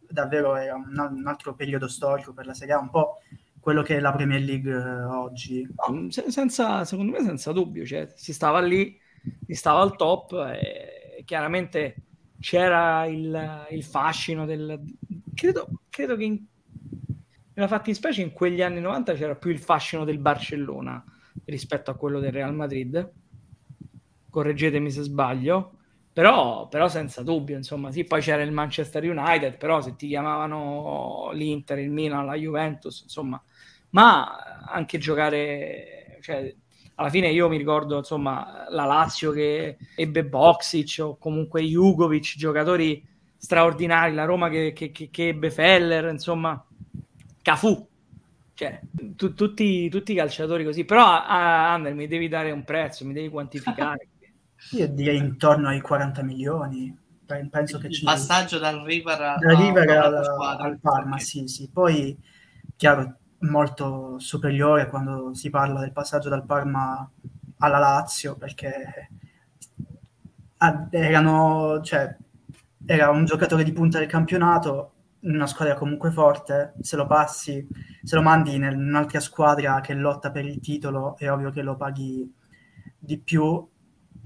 davvero 0.09 0.57
era 0.57 0.75
un, 0.75 1.27
altro 1.27 1.55
periodo 1.55 1.89
storico 1.89 2.33
per 2.33 2.47
la 2.47 2.55
Serie 2.55 2.75
A, 2.75 2.79
un 2.79 2.91
po' 2.91 3.19
quello 3.61 3.83
che 3.83 3.97
è 3.97 4.01
la 4.01 4.13
Premier 4.13 4.41
League 4.41 4.73
eh, 4.73 5.03
oggi. 5.05 5.69
No, 5.89 6.11
senza, 6.11 6.85
secondo 6.85 7.13
me 7.13 7.23
senza 7.23 7.53
dubbio, 7.53 7.85
cioè, 7.85 8.09
si 8.15 8.33
stava 8.33 8.61
lì, 8.61 8.99
si 9.47 9.55
stava 9.55 9.81
al 9.81 9.97
top 9.97 10.33
e 10.61 11.23
chiaramente 11.25 12.03
c'era 12.41 13.07
il, 13.07 13.67
il 13.71 13.85
fascino 13.85 14.47
del... 14.47 14.81
Credo, 15.35 15.83
credo 15.89 16.17
che 16.17 16.25
in, 16.25 16.45
nella 17.55 17.69
fattispecie 17.69 18.23
in 18.23 18.33
quegli 18.33 18.63
anni 18.63 18.81
90 18.81 19.15
c'era 19.15 19.35
più 19.35 19.51
il 19.51 19.59
fascino 19.59 20.05
del 20.05 20.19
Barcellona 20.19 21.03
rispetto 21.45 21.91
a 21.91 21.95
quello 21.95 22.21
del 22.21 22.33
Real 22.33 22.55
Madrid. 22.55 23.13
Correggetemi 24.31 24.91
se 24.91 25.03
sbaglio. 25.03 25.78
Però, 26.19 26.67
però, 26.67 26.89
senza 26.89 27.23
dubbio, 27.23 27.57
insomma, 27.57 27.93
sì, 27.93 28.03
poi 28.03 28.21
c'era 28.21 28.43
il 28.43 28.51
Manchester 28.51 29.05
United, 29.05 29.57
però 29.57 29.81
se 29.81 29.95
ti 29.95 30.09
chiamavano 30.09 31.31
l'Inter, 31.33 31.79
il 31.79 31.93
Milan, 31.93 32.27
la 32.27 32.35
Juventus, 32.35 33.03
insomma, 33.03 33.41
ma 33.91 34.37
anche 34.67 34.99
giocare, 34.99 36.19
cioè, 36.21 36.53
alla 36.97 37.09
fine 37.09 37.31
io 37.31 37.49
mi 37.49 37.57
ricordo, 37.57 37.99
insomma, 37.99 38.67
la 38.69 38.85
Lazio 38.85 39.31
che 39.31 39.77
ebbe 39.95 40.25
Boxic 40.25 40.97
o 41.05 41.17
comunque 41.19 41.63
Jugovic, 41.63 42.35
giocatori 42.37 43.01
straordinari, 43.37 44.13
la 44.13 44.25
Roma 44.25 44.49
che, 44.49 44.73
che, 44.73 44.91
che, 44.91 45.11
che 45.13 45.29
ebbe 45.29 45.53
Feller, 45.53 46.11
insomma, 46.11 46.61
Cafu, 47.43 47.89
cioè, 48.55 48.81
tu, 49.15 49.35
tutti, 49.35 49.89
tutti 49.89 50.11
i 50.11 50.17
calciatori 50.17 50.65
così, 50.65 50.85
però 50.85 51.05
a, 51.05 51.27
a 51.27 51.73
Ander 51.75 51.95
mi 51.95 52.09
devi 52.09 52.27
dare 52.27 52.51
un 52.51 52.65
prezzo, 52.65 53.07
mi 53.07 53.13
devi 53.13 53.29
quantificare. 53.29 54.08
Io 54.73 54.89
direi 54.89 55.17
intorno 55.17 55.69
ai 55.69 55.81
40 55.81 56.23
milioni. 56.23 56.97
Penso 57.51 57.79
che 57.79 57.89
Il 57.89 57.93
ci... 57.93 58.05
passaggio 58.05 58.59
dal 58.59 58.81
River, 58.81 59.21
a- 59.21 59.37
da 59.39 59.55
River 59.55 59.89
alla 59.91 60.25
squadra. 60.25 60.65
al 60.65 60.79
Parma, 60.79 61.19
sì, 61.19 61.47
sì. 61.47 61.69
Poi, 61.71 62.17
chiaro, 62.77 63.17
molto 63.41 64.19
superiore 64.19 64.89
quando 64.89 65.35
si 65.35 65.51
parla 65.51 65.81
del 65.81 65.93
passaggio 65.93 66.29
dal 66.29 66.45
Parma 66.45 67.09
alla 67.59 67.79
Lazio, 67.79 68.37
perché 68.37 69.11
erano, 70.91 71.81
cioè, 71.83 72.17
era 72.87 73.11
un 73.11 73.25
giocatore 73.25 73.65
di 73.65 73.73
punta 73.73 73.99
del 73.99 74.09
campionato, 74.09 74.93
una 75.21 75.47
squadra 75.47 75.75
comunque 75.75 76.11
forte, 76.11 76.75
se 76.81 76.97
lo 76.97 77.07
passi, 77.07 77.67
se 78.03 78.15
lo 78.15 78.23
mandi 78.23 78.55
in 78.55 78.65
un'altra 78.65 79.21
squadra 79.21 79.81
che 79.81 79.95
lotta 79.95 80.31
per 80.31 80.47
il 80.47 80.61
titolo, 80.61 81.17
è 81.19 81.31
ovvio 81.31 81.51
che 81.51 81.63
lo 81.63 81.77
paghi 81.77 82.33
di 82.99 83.19
più. 83.19 83.69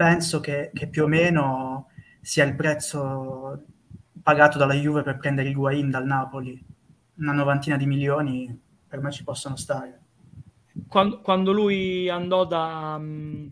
Penso 0.03 0.41
che, 0.41 0.71
che 0.75 0.89
più 0.89 1.05
o 1.05 1.07
meno 1.07 1.89
sia 2.21 2.45
il 2.45 2.57
prezzo 2.57 3.65
pagato 4.23 4.59
dalla 4.59 4.75
Juve 4.75 5.03
per 5.03 5.19
prendere 5.19 5.49
Higuain 5.49 5.91
dal 5.91 6.07
Napoli, 6.07 6.61
una 7.19 7.33
novantina 7.33 7.77
di 7.77 7.87
milioni, 7.87 8.61
per 8.89 9.01
me 9.01 9.11
ci 9.11 9.25
possono 9.25 9.57
stare. 9.57 10.01
Quando, 10.89 11.21
quando 11.21 11.53
lui 11.53 12.09
andò 12.09 12.45
da, 12.45 12.99
mh, 12.99 13.51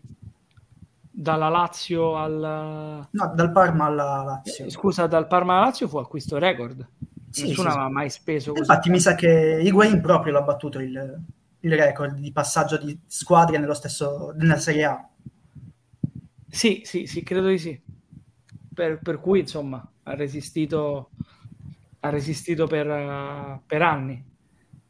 dalla 1.09 1.49
Lazio 1.49 2.15
al... 2.17 3.07
No, 3.09 3.31
dal 3.33 3.51
Parma 3.51 3.85
alla 3.85 4.23
Lazio. 4.23 4.69
Scusa, 4.69 5.07
dal 5.07 5.27
Parma 5.27 5.53
alla 5.53 5.65
Lazio 5.65 5.87
fu 5.87 5.97
acquisto 5.97 6.37
record. 6.37 6.85
Sì, 7.29 7.47
Nessuno 7.47 7.67
sì, 7.69 7.73
sì. 7.73 7.77
aveva 7.77 7.89
mai 7.89 8.09
speso 8.09 8.51
così. 8.51 8.61
Infatti 8.61 8.89
mi 8.89 8.99
sa 8.99 9.15
che 9.15 9.61
Higuain 9.63 10.01
proprio 10.01 10.33
l'ha 10.33 10.41
battuto 10.41 10.79
il, 10.79 11.21
il 11.59 11.75
record 11.77 12.17
di 12.17 12.31
passaggio 12.31 12.77
di 12.77 12.99
squadre 13.07 13.57
nello 13.57 13.73
stesso, 13.73 14.33
nella 14.35 14.57
Serie 14.57 14.83
A. 14.83 15.05
Sì, 16.51 16.81
sì, 16.85 17.05
sì, 17.07 17.23
credo 17.23 17.47
di 17.47 17.57
sì. 17.57 17.81
Per, 18.73 18.99
per 19.01 19.19
cui, 19.19 19.39
insomma, 19.39 19.85
ha 20.03 20.13
resistito, 20.15 21.11
ha 22.01 22.09
resistito 22.09 22.67
per, 22.67 22.87
eh, 22.89 23.61
per 23.65 23.81
anni. 23.81 24.23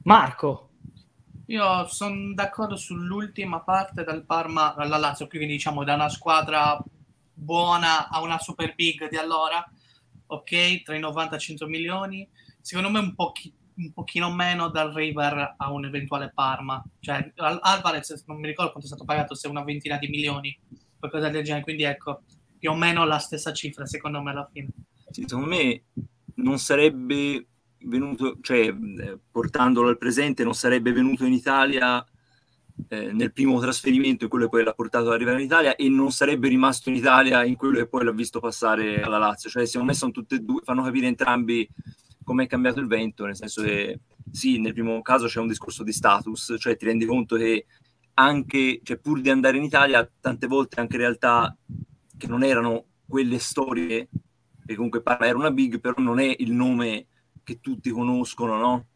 Marco, 0.03 0.69
Io 1.47 1.85
sono 1.87 2.33
d'accordo 2.33 2.75
sull'ultima 2.77 3.59
parte 3.61 4.03
dal 4.03 4.25
Parma 4.25 4.73
alla 4.75 4.97
Lazio, 4.97 5.27
quindi 5.27 5.47
diciamo 5.47 5.83
da 5.83 5.95
una 5.95 6.07
squadra 6.09 6.81
buona 7.33 8.07
a 8.09 8.21
una 8.21 8.39
super 8.39 8.73
big 8.73 9.09
di 9.09 9.17
allora, 9.17 9.63
ok, 10.27 10.83
tra 10.83 10.95
i 10.95 10.99
90 10.99 11.35
e 11.35 11.39
100 11.39 11.67
milioni. 11.67 12.27
Secondo 12.61 12.89
me 12.89 12.99
un, 12.99 13.13
pochi- 13.15 13.53
un 13.75 13.91
pochino 13.91 14.31
meno 14.33 14.69
dal 14.69 14.93
River 14.93 15.55
a 15.57 15.71
un 15.71 15.85
eventuale 15.85 16.31
Parma. 16.33 16.81
Cioè, 16.99 17.33
Al- 17.37 17.59
Alvarez 17.61 18.23
non 18.27 18.39
mi 18.39 18.47
ricordo 18.47 18.71
quanto 18.71 18.87
è 18.87 18.91
stato 18.91 19.05
pagato, 19.05 19.35
se 19.35 19.47
una 19.49 19.63
ventina 19.63 19.97
di 19.97 20.07
milioni, 20.07 20.57
qualcosa 21.01 21.29
del 21.29 21.43
genere, 21.43 21.63
quindi 21.63 21.83
ecco, 21.83 22.21
più 22.57 22.71
o 22.71 22.75
meno 22.75 23.03
la 23.05 23.17
stessa 23.17 23.51
cifra 23.51 23.85
secondo 23.85 24.21
me 24.21 24.31
alla 24.31 24.49
fine. 24.51 24.69
Sì, 25.09 25.25
secondo 25.27 25.49
me 25.49 25.83
non 26.35 26.57
sarebbe 26.59 27.47
venuto, 27.79 28.37
cioè 28.41 28.73
portandolo 29.29 29.89
al 29.89 29.97
presente, 29.97 30.43
non 30.43 30.53
sarebbe 30.53 30.93
venuto 30.93 31.25
in 31.25 31.33
Italia 31.33 32.05
eh, 32.87 33.11
nel 33.11 33.33
primo 33.33 33.59
trasferimento, 33.59 34.25
in 34.25 34.29
quello 34.29 34.45
che 34.45 34.51
poi 34.51 34.63
l'ha 34.63 34.73
portato 34.73 35.07
ad 35.07 35.13
arrivare 35.13 35.39
in 35.39 35.45
Italia, 35.45 35.75
e 35.75 35.89
non 35.89 36.11
sarebbe 36.11 36.47
rimasto 36.47 36.89
in 36.89 36.95
Italia 36.95 37.43
in 37.43 37.55
quello 37.55 37.77
che 37.77 37.87
poi 37.87 38.05
l'ha 38.05 38.11
visto 38.11 38.39
passare 38.39 39.01
alla 39.01 39.17
Lazio. 39.17 39.49
Cioè, 39.49 39.65
secondo 39.65 39.87
me 39.91 39.97
sono 39.97 40.11
tutte 40.11 40.35
e 40.35 40.39
due, 40.39 40.61
fanno 40.63 40.83
capire 40.83 41.07
entrambi 41.07 41.67
come 42.23 42.43
è 42.43 42.47
cambiato 42.47 42.79
il 42.79 42.87
vento, 42.87 43.25
nel 43.25 43.35
senso 43.35 43.63
che 43.63 43.99
sì, 44.31 44.59
nel 44.59 44.73
primo 44.73 45.01
caso 45.01 45.25
c'è 45.25 45.39
un 45.39 45.47
discorso 45.47 45.83
di 45.83 45.91
status, 45.91 46.55
cioè 46.59 46.77
ti 46.77 46.85
rendi 46.85 47.05
conto 47.05 47.35
che 47.35 47.65
anche, 48.15 48.79
cioè, 48.83 48.97
pur 48.97 49.21
di 49.21 49.29
andare 49.29 49.57
in 49.57 49.63
Italia, 49.63 50.09
tante 50.19 50.47
volte 50.47 50.79
anche 50.79 50.97
realtà 50.97 51.55
che 52.17 52.27
non 52.27 52.43
erano 52.43 52.85
quelle 53.07 53.39
storie, 53.39 54.09
che 54.65 54.75
comunque 54.75 55.01
parla 55.01 55.27
era 55.27 55.37
una 55.37 55.51
big, 55.51 55.79
però 55.79 55.95
non 56.01 56.19
è 56.19 56.33
il 56.39 56.51
nome 56.51 57.07
che 57.43 57.59
tutti 57.59 57.89
conoscono, 57.89 58.57
no? 58.57 58.87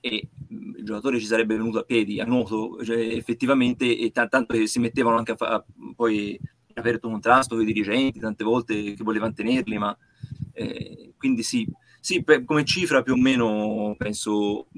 E 0.00 0.28
mh, 0.48 0.76
il 0.78 0.84
giocatore 0.84 1.18
ci 1.18 1.26
sarebbe 1.26 1.56
venuto 1.56 1.78
a 1.80 1.82
piedi, 1.82 2.20
a 2.20 2.24
nuoto, 2.24 2.82
cioè, 2.84 2.96
effettivamente, 2.98 3.96
e 3.98 4.10
t- 4.10 4.28
tanto 4.28 4.54
che 4.54 4.66
si 4.66 4.78
mettevano 4.78 5.16
anche 5.18 5.32
a 5.32 5.36
fa- 5.36 5.64
poi 5.96 6.32
in 6.34 6.74
aperto 6.78 7.08
contrasto 7.08 7.54
con 7.56 7.64
i 7.64 7.66
dirigenti, 7.66 8.20
tante 8.20 8.44
volte 8.44 8.94
che 8.94 9.02
volevano 9.02 9.32
tenerli, 9.32 9.76
ma 9.78 9.96
eh, 10.52 11.12
quindi 11.16 11.42
sì, 11.42 11.66
sì, 12.00 12.22
per- 12.22 12.44
come 12.44 12.64
cifra 12.64 13.02
più 13.02 13.14
o 13.14 13.16
meno 13.16 13.94
penso 13.98 14.68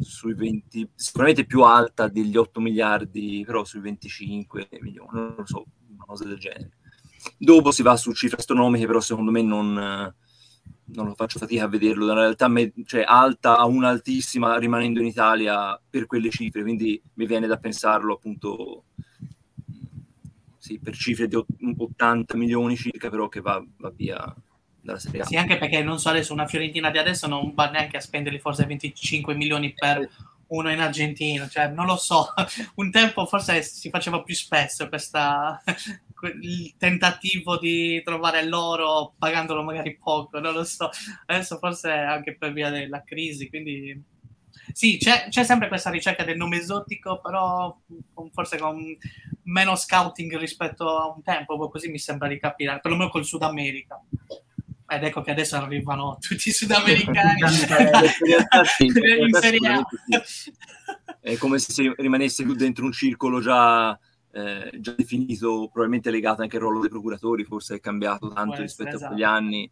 sui 0.00 0.34
20, 0.34 0.90
sicuramente 0.94 1.44
più 1.46 1.62
alta 1.62 2.08
degli 2.08 2.36
8 2.36 2.60
miliardi, 2.60 3.42
però 3.46 3.64
sui 3.64 3.80
25 3.80 4.68
milioni, 4.80 5.10
non 5.12 5.34
lo 5.36 5.46
so, 5.46 5.64
una 5.92 6.04
cosa 6.04 6.24
del 6.24 6.38
genere. 6.38 6.70
Dopo 7.38 7.70
si 7.72 7.82
va 7.82 7.96
su 7.96 8.12
cifre 8.12 8.36
astronomiche, 8.38 8.86
però 8.86 9.00
secondo 9.00 9.30
me 9.30 9.42
non, 9.42 9.72
non 9.74 11.06
lo 11.06 11.14
faccio 11.14 11.38
fatica 11.38 11.64
a 11.64 11.68
vederlo. 11.68 12.08
In 12.08 12.14
realtà, 12.14 12.48
me- 12.48 12.72
cioè, 12.84 13.02
alta 13.06 13.56
a 13.56 13.66
un'altissima 13.66 14.58
rimanendo 14.58 15.00
in 15.00 15.06
Italia 15.06 15.80
per 15.88 16.06
quelle 16.06 16.30
cifre, 16.30 16.62
quindi 16.62 17.00
mi 17.14 17.26
viene 17.26 17.46
da 17.46 17.56
pensarlo 17.56 18.14
appunto 18.14 18.84
sì, 20.58 20.78
per 20.78 20.94
cifre 20.96 21.28
di 21.28 21.36
ot- 21.36 21.46
80 21.76 22.36
milioni 22.36 22.76
circa, 22.76 23.08
però 23.08 23.28
che 23.28 23.40
va, 23.40 23.64
va 23.78 23.90
via 23.90 24.34
Serie 24.96 25.22
A. 25.22 25.24
Sì, 25.24 25.36
anche 25.36 25.58
perché 25.58 25.82
non 25.82 25.98
so 25.98 26.08
adesso, 26.08 26.32
una 26.32 26.46
Fiorentina 26.46 26.90
di 26.90 26.98
adesso 26.98 27.26
non 27.26 27.52
va 27.54 27.70
neanche 27.70 27.96
a 27.96 28.00
spenderli 28.00 28.38
forse 28.38 28.64
25 28.64 29.34
milioni 29.34 29.72
per 29.74 30.08
uno 30.48 30.70
in 30.70 30.80
Argentina, 30.80 31.48
cioè 31.48 31.68
non 31.68 31.86
lo 31.86 31.96
so. 31.96 32.32
Un 32.76 32.90
tempo 32.90 33.26
forse 33.26 33.62
si 33.62 33.90
faceva 33.90 34.22
più 34.22 34.34
spesso 34.34 34.88
questa 34.88 35.62
il 36.40 36.74
tentativo 36.78 37.58
di 37.58 38.02
trovare 38.02 38.44
l'oro 38.44 39.14
pagandolo 39.18 39.62
magari 39.62 39.96
poco, 39.96 40.38
non 40.38 40.52
lo 40.52 40.64
so. 40.64 40.90
Adesso 41.26 41.58
forse 41.58 41.90
anche 41.90 42.36
per 42.36 42.52
via 42.52 42.70
della 42.70 43.02
crisi, 43.02 43.48
quindi 43.48 44.14
sì, 44.72 44.98
c'è, 44.98 45.28
c'è 45.28 45.44
sempre 45.44 45.68
questa 45.68 45.90
ricerca 45.90 46.24
del 46.24 46.36
nome 46.36 46.58
esotico, 46.58 47.20
però 47.20 47.76
con- 48.12 48.30
forse 48.32 48.58
con 48.58 48.96
meno 49.44 49.76
scouting 49.76 50.36
rispetto 50.36 50.98
a 50.98 51.08
un 51.14 51.22
tempo, 51.22 51.68
così 51.68 51.88
mi 51.88 51.98
sembra 51.98 52.28
di 52.28 52.38
capire, 52.38 52.80
perlomeno 52.80 53.10
col 53.10 53.24
Sud 53.24 53.42
America. 53.42 54.00
Ed 54.88 55.02
ecco 55.02 55.20
che 55.20 55.32
adesso 55.32 55.56
arrivano 55.56 56.16
tutti 56.22 56.48
i 56.48 56.52
sudamericani 56.52 57.40
In 57.40 59.32
Serie 59.32 59.68
A. 59.68 59.84
È 61.20 61.36
come 61.36 61.58
se 61.58 61.92
rimanesse 61.96 62.44
tu 62.44 62.54
dentro 62.54 62.84
un 62.84 62.92
circolo 62.92 63.40
già, 63.40 63.98
eh, 64.32 64.70
già 64.78 64.94
definito, 64.96 65.68
probabilmente 65.72 66.10
legato 66.10 66.42
anche 66.42 66.56
al 66.56 66.62
ruolo 66.62 66.80
dei 66.80 66.88
procuratori, 66.88 67.44
forse 67.44 67.76
è 67.76 67.80
cambiato 67.80 68.28
tanto 68.28 68.54
Può 68.54 68.62
rispetto 68.62 68.90
essere, 68.90 69.04
a 69.04 69.08
quegli 69.08 69.22
esatto. 69.22 69.36
anni, 69.36 69.70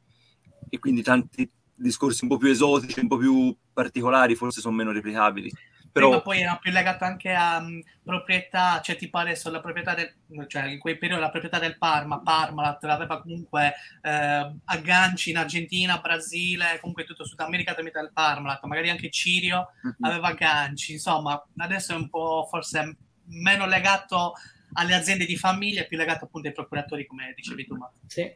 e 0.68 0.78
quindi 0.78 1.02
tanti 1.02 1.48
discorsi 1.76 2.24
un 2.24 2.30
po' 2.30 2.36
più 2.36 2.48
esotici, 2.48 3.00
un 3.00 3.08
po' 3.08 3.16
più 3.16 3.54
particolari, 3.72 4.34
forse 4.34 4.60
sono 4.60 4.74
meno 4.74 4.90
replicabili. 4.90 5.52
Prima 5.94 6.08
Però 6.08 6.22
poi 6.22 6.40
era 6.40 6.56
più 6.56 6.72
legato 6.72 7.04
anche 7.04 7.32
a 7.32 7.60
mh, 7.60 7.82
proprietà, 8.02 8.80
cioè 8.82 8.96
tipo 8.96 9.16
adesso 9.18 9.48
la 9.48 9.60
proprietà 9.60 9.94
del, 9.94 10.12
cioè 10.48 10.64
in 10.66 10.80
quei 10.80 10.98
periodi 10.98 11.22
la 11.22 11.30
proprietà 11.30 11.60
del 11.60 11.78
Parma, 11.78 12.20
Parmalat 12.20 12.82
l'aveva 12.82 13.20
comunque 13.22 13.74
eh, 14.02 14.52
agganci 14.64 15.30
in 15.30 15.36
Argentina, 15.36 15.98
Brasile, 15.98 16.78
comunque 16.80 17.04
tutto 17.04 17.24
Sud 17.24 17.38
America 17.38 17.74
tramite 17.74 18.00
il 18.00 18.10
Parmalat, 18.12 18.64
magari 18.64 18.90
anche 18.90 19.08
Cirio 19.10 19.68
Mhm. 19.82 19.94
aveva 20.00 20.28
agganci, 20.28 20.92
insomma 20.92 21.40
adesso 21.58 21.92
è 21.92 21.96
un 21.96 22.08
po' 22.08 22.46
forse 22.50 22.96
meno 23.26 23.66
legato 23.66 24.32
alle 24.72 24.94
aziende 24.94 25.26
di 25.26 25.36
famiglia, 25.36 25.84
più 25.84 25.96
legato 25.96 26.24
appunto 26.24 26.48
ai 26.48 26.54
procuratori 26.54 27.06
come 27.06 27.32
dicevi 27.36 27.66
tu. 27.66 27.76
Matt. 27.76 27.94
Sì. 28.06 28.32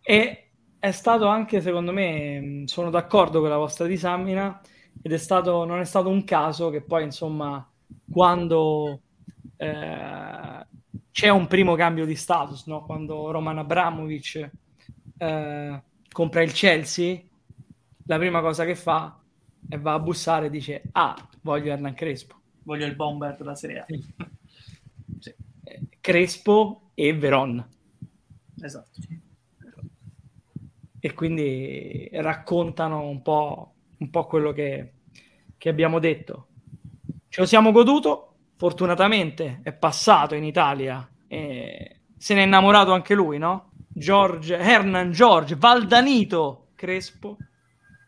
E 0.00 0.50
è 0.78 0.90
stato 0.90 1.26
anche, 1.26 1.60
secondo 1.60 1.92
me, 1.92 2.40
mh, 2.40 2.64
sono 2.64 2.90
d'accordo 2.90 3.40
con 3.40 3.48
la 3.48 3.56
vostra 3.56 3.86
disamina, 3.86 4.60
ed 5.00 5.12
è 5.12 5.16
stato, 5.16 5.64
non 5.64 5.80
è 5.80 5.84
stato 5.84 6.08
un 6.08 6.24
caso 6.24 6.70
che 6.70 6.82
poi, 6.82 7.04
insomma, 7.04 7.66
quando 8.10 9.00
eh, 9.56 10.66
c'è 11.10 11.28
un 11.28 11.46
primo 11.46 11.74
cambio 11.74 12.04
di 12.04 12.14
status, 12.14 12.66
no? 12.66 12.84
quando 12.84 13.30
Roman 13.30 13.58
Abramovic 13.58 14.50
eh, 15.16 15.82
compra 16.10 16.42
il 16.42 16.52
Chelsea, 16.52 17.20
la 18.06 18.18
prima 18.18 18.40
cosa 18.40 18.64
che 18.64 18.74
fa 18.74 19.20
è 19.68 19.78
va 19.78 19.94
a 19.94 20.00
bussare 20.00 20.46
e 20.46 20.50
dice, 20.50 20.82
ah, 20.92 21.16
voglio 21.42 21.72
Hernan 21.72 21.94
Crespo. 21.94 22.40
Voglio 22.64 22.86
il 22.86 22.94
bomber 22.94 23.36
della 23.36 23.54
Serie 23.54 23.78
A. 23.80 23.86
Sì. 25.18 25.34
Eh, 25.64 25.80
Crespo 26.00 26.90
e 26.94 27.14
Veron. 27.14 27.64
Esatto. 28.60 29.00
e 31.04 31.14
quindi 31.14 32.08
raccontano 32.12 33.08
un 33.08 33.22
po', 33.22 33.71
un 34.02 34.10
po' 34.10 34.26
quello 34.26 34.52
che, 34.52 34.92
che 35.56 35.68
abbiamo 35.68 35.98
detto. 35.98 36.48
Ce 37.28 37.40
lo 37.40 37.46
siamo 37.46 37.72
goduto, 37.72 38.34
fortunatamente 38.56 39.60
è 39.62 39.72
passato 39.72 40.34
in 40.34 40.44
Italia 40.44 41.08
e 41.26 42.00
se 42.16 42.34
n'è 42.34 42.42
innamorato 42.42 42.92
anche 42.92 43.14
lui, 43.14 43.38
no? 43.38 43.70
George, 43.88 44.56
Hernan 44.56 45.12
George, 45.12 45.56
Valdanito 45.56 46.68
Crespo, 46.74 47.36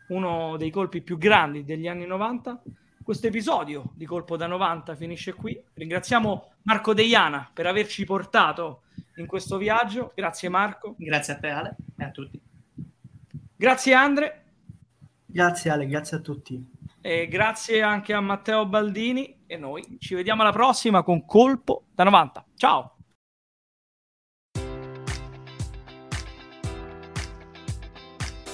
uno 0.09 0.57
dei 0.57 0.69
colpi 0.69 1.01
più 1.01 1.17
grandi 1.17 1.63
degli 1.63 1.87
anni 1.87 2.05
90 2.05 2.61
questo 3.05 3.27
episodio 3.27 3.91
di 3.93 4.07
Colpo 4.07 4.35
da 4.35 4.47
90 4.47 4.95
finisce 4.95 5.33
qui. 5.33 5.61
Ringraziamo 5.75 6.53
Marco 6.63 6.95
Deiana 6.95 7.51
per 7.53 7.67
averci 7.67 8.03
portato 8.03 8.85
in 9.17 9.27
questo 9.27 9.57
viaggio. 9.57 10.11
Grazie 10.15 10.49
Marco. 10.49 10.95
Grazie 10.97 11.33
a 11.33 11.37
te 11.37 11.47
Ale 11.49 11.75
e 11.99 12.03
a 12.03 12.09
tutti. 12.09 12.41
Grazie 13.55 13.93
Andre. 13.93 14.44
Grazie 15.35 15.69
Ale, 15.69 15.85
grazie 15.85 16.15
a 16.15 16.19
tutti. 16.21 16.65
E 17.01 17.27
grazie 17.27 17.81
anche 17.81 18.13
a 18.13 18.21
Matteo 18.21 18.65
Baldini 18.65 19.41
e 19.45 19.57
noi 19.57 19.97
ci 19.99 20.15
vediamo 20.15 20.43
alla 20.43 20.53
prossima 20.53 21.03
con 21.03 21.25
Colpo 21.25 21.87
da 21.93 22.05
90. 22.05 22.45
Ciao. 22.55 22.94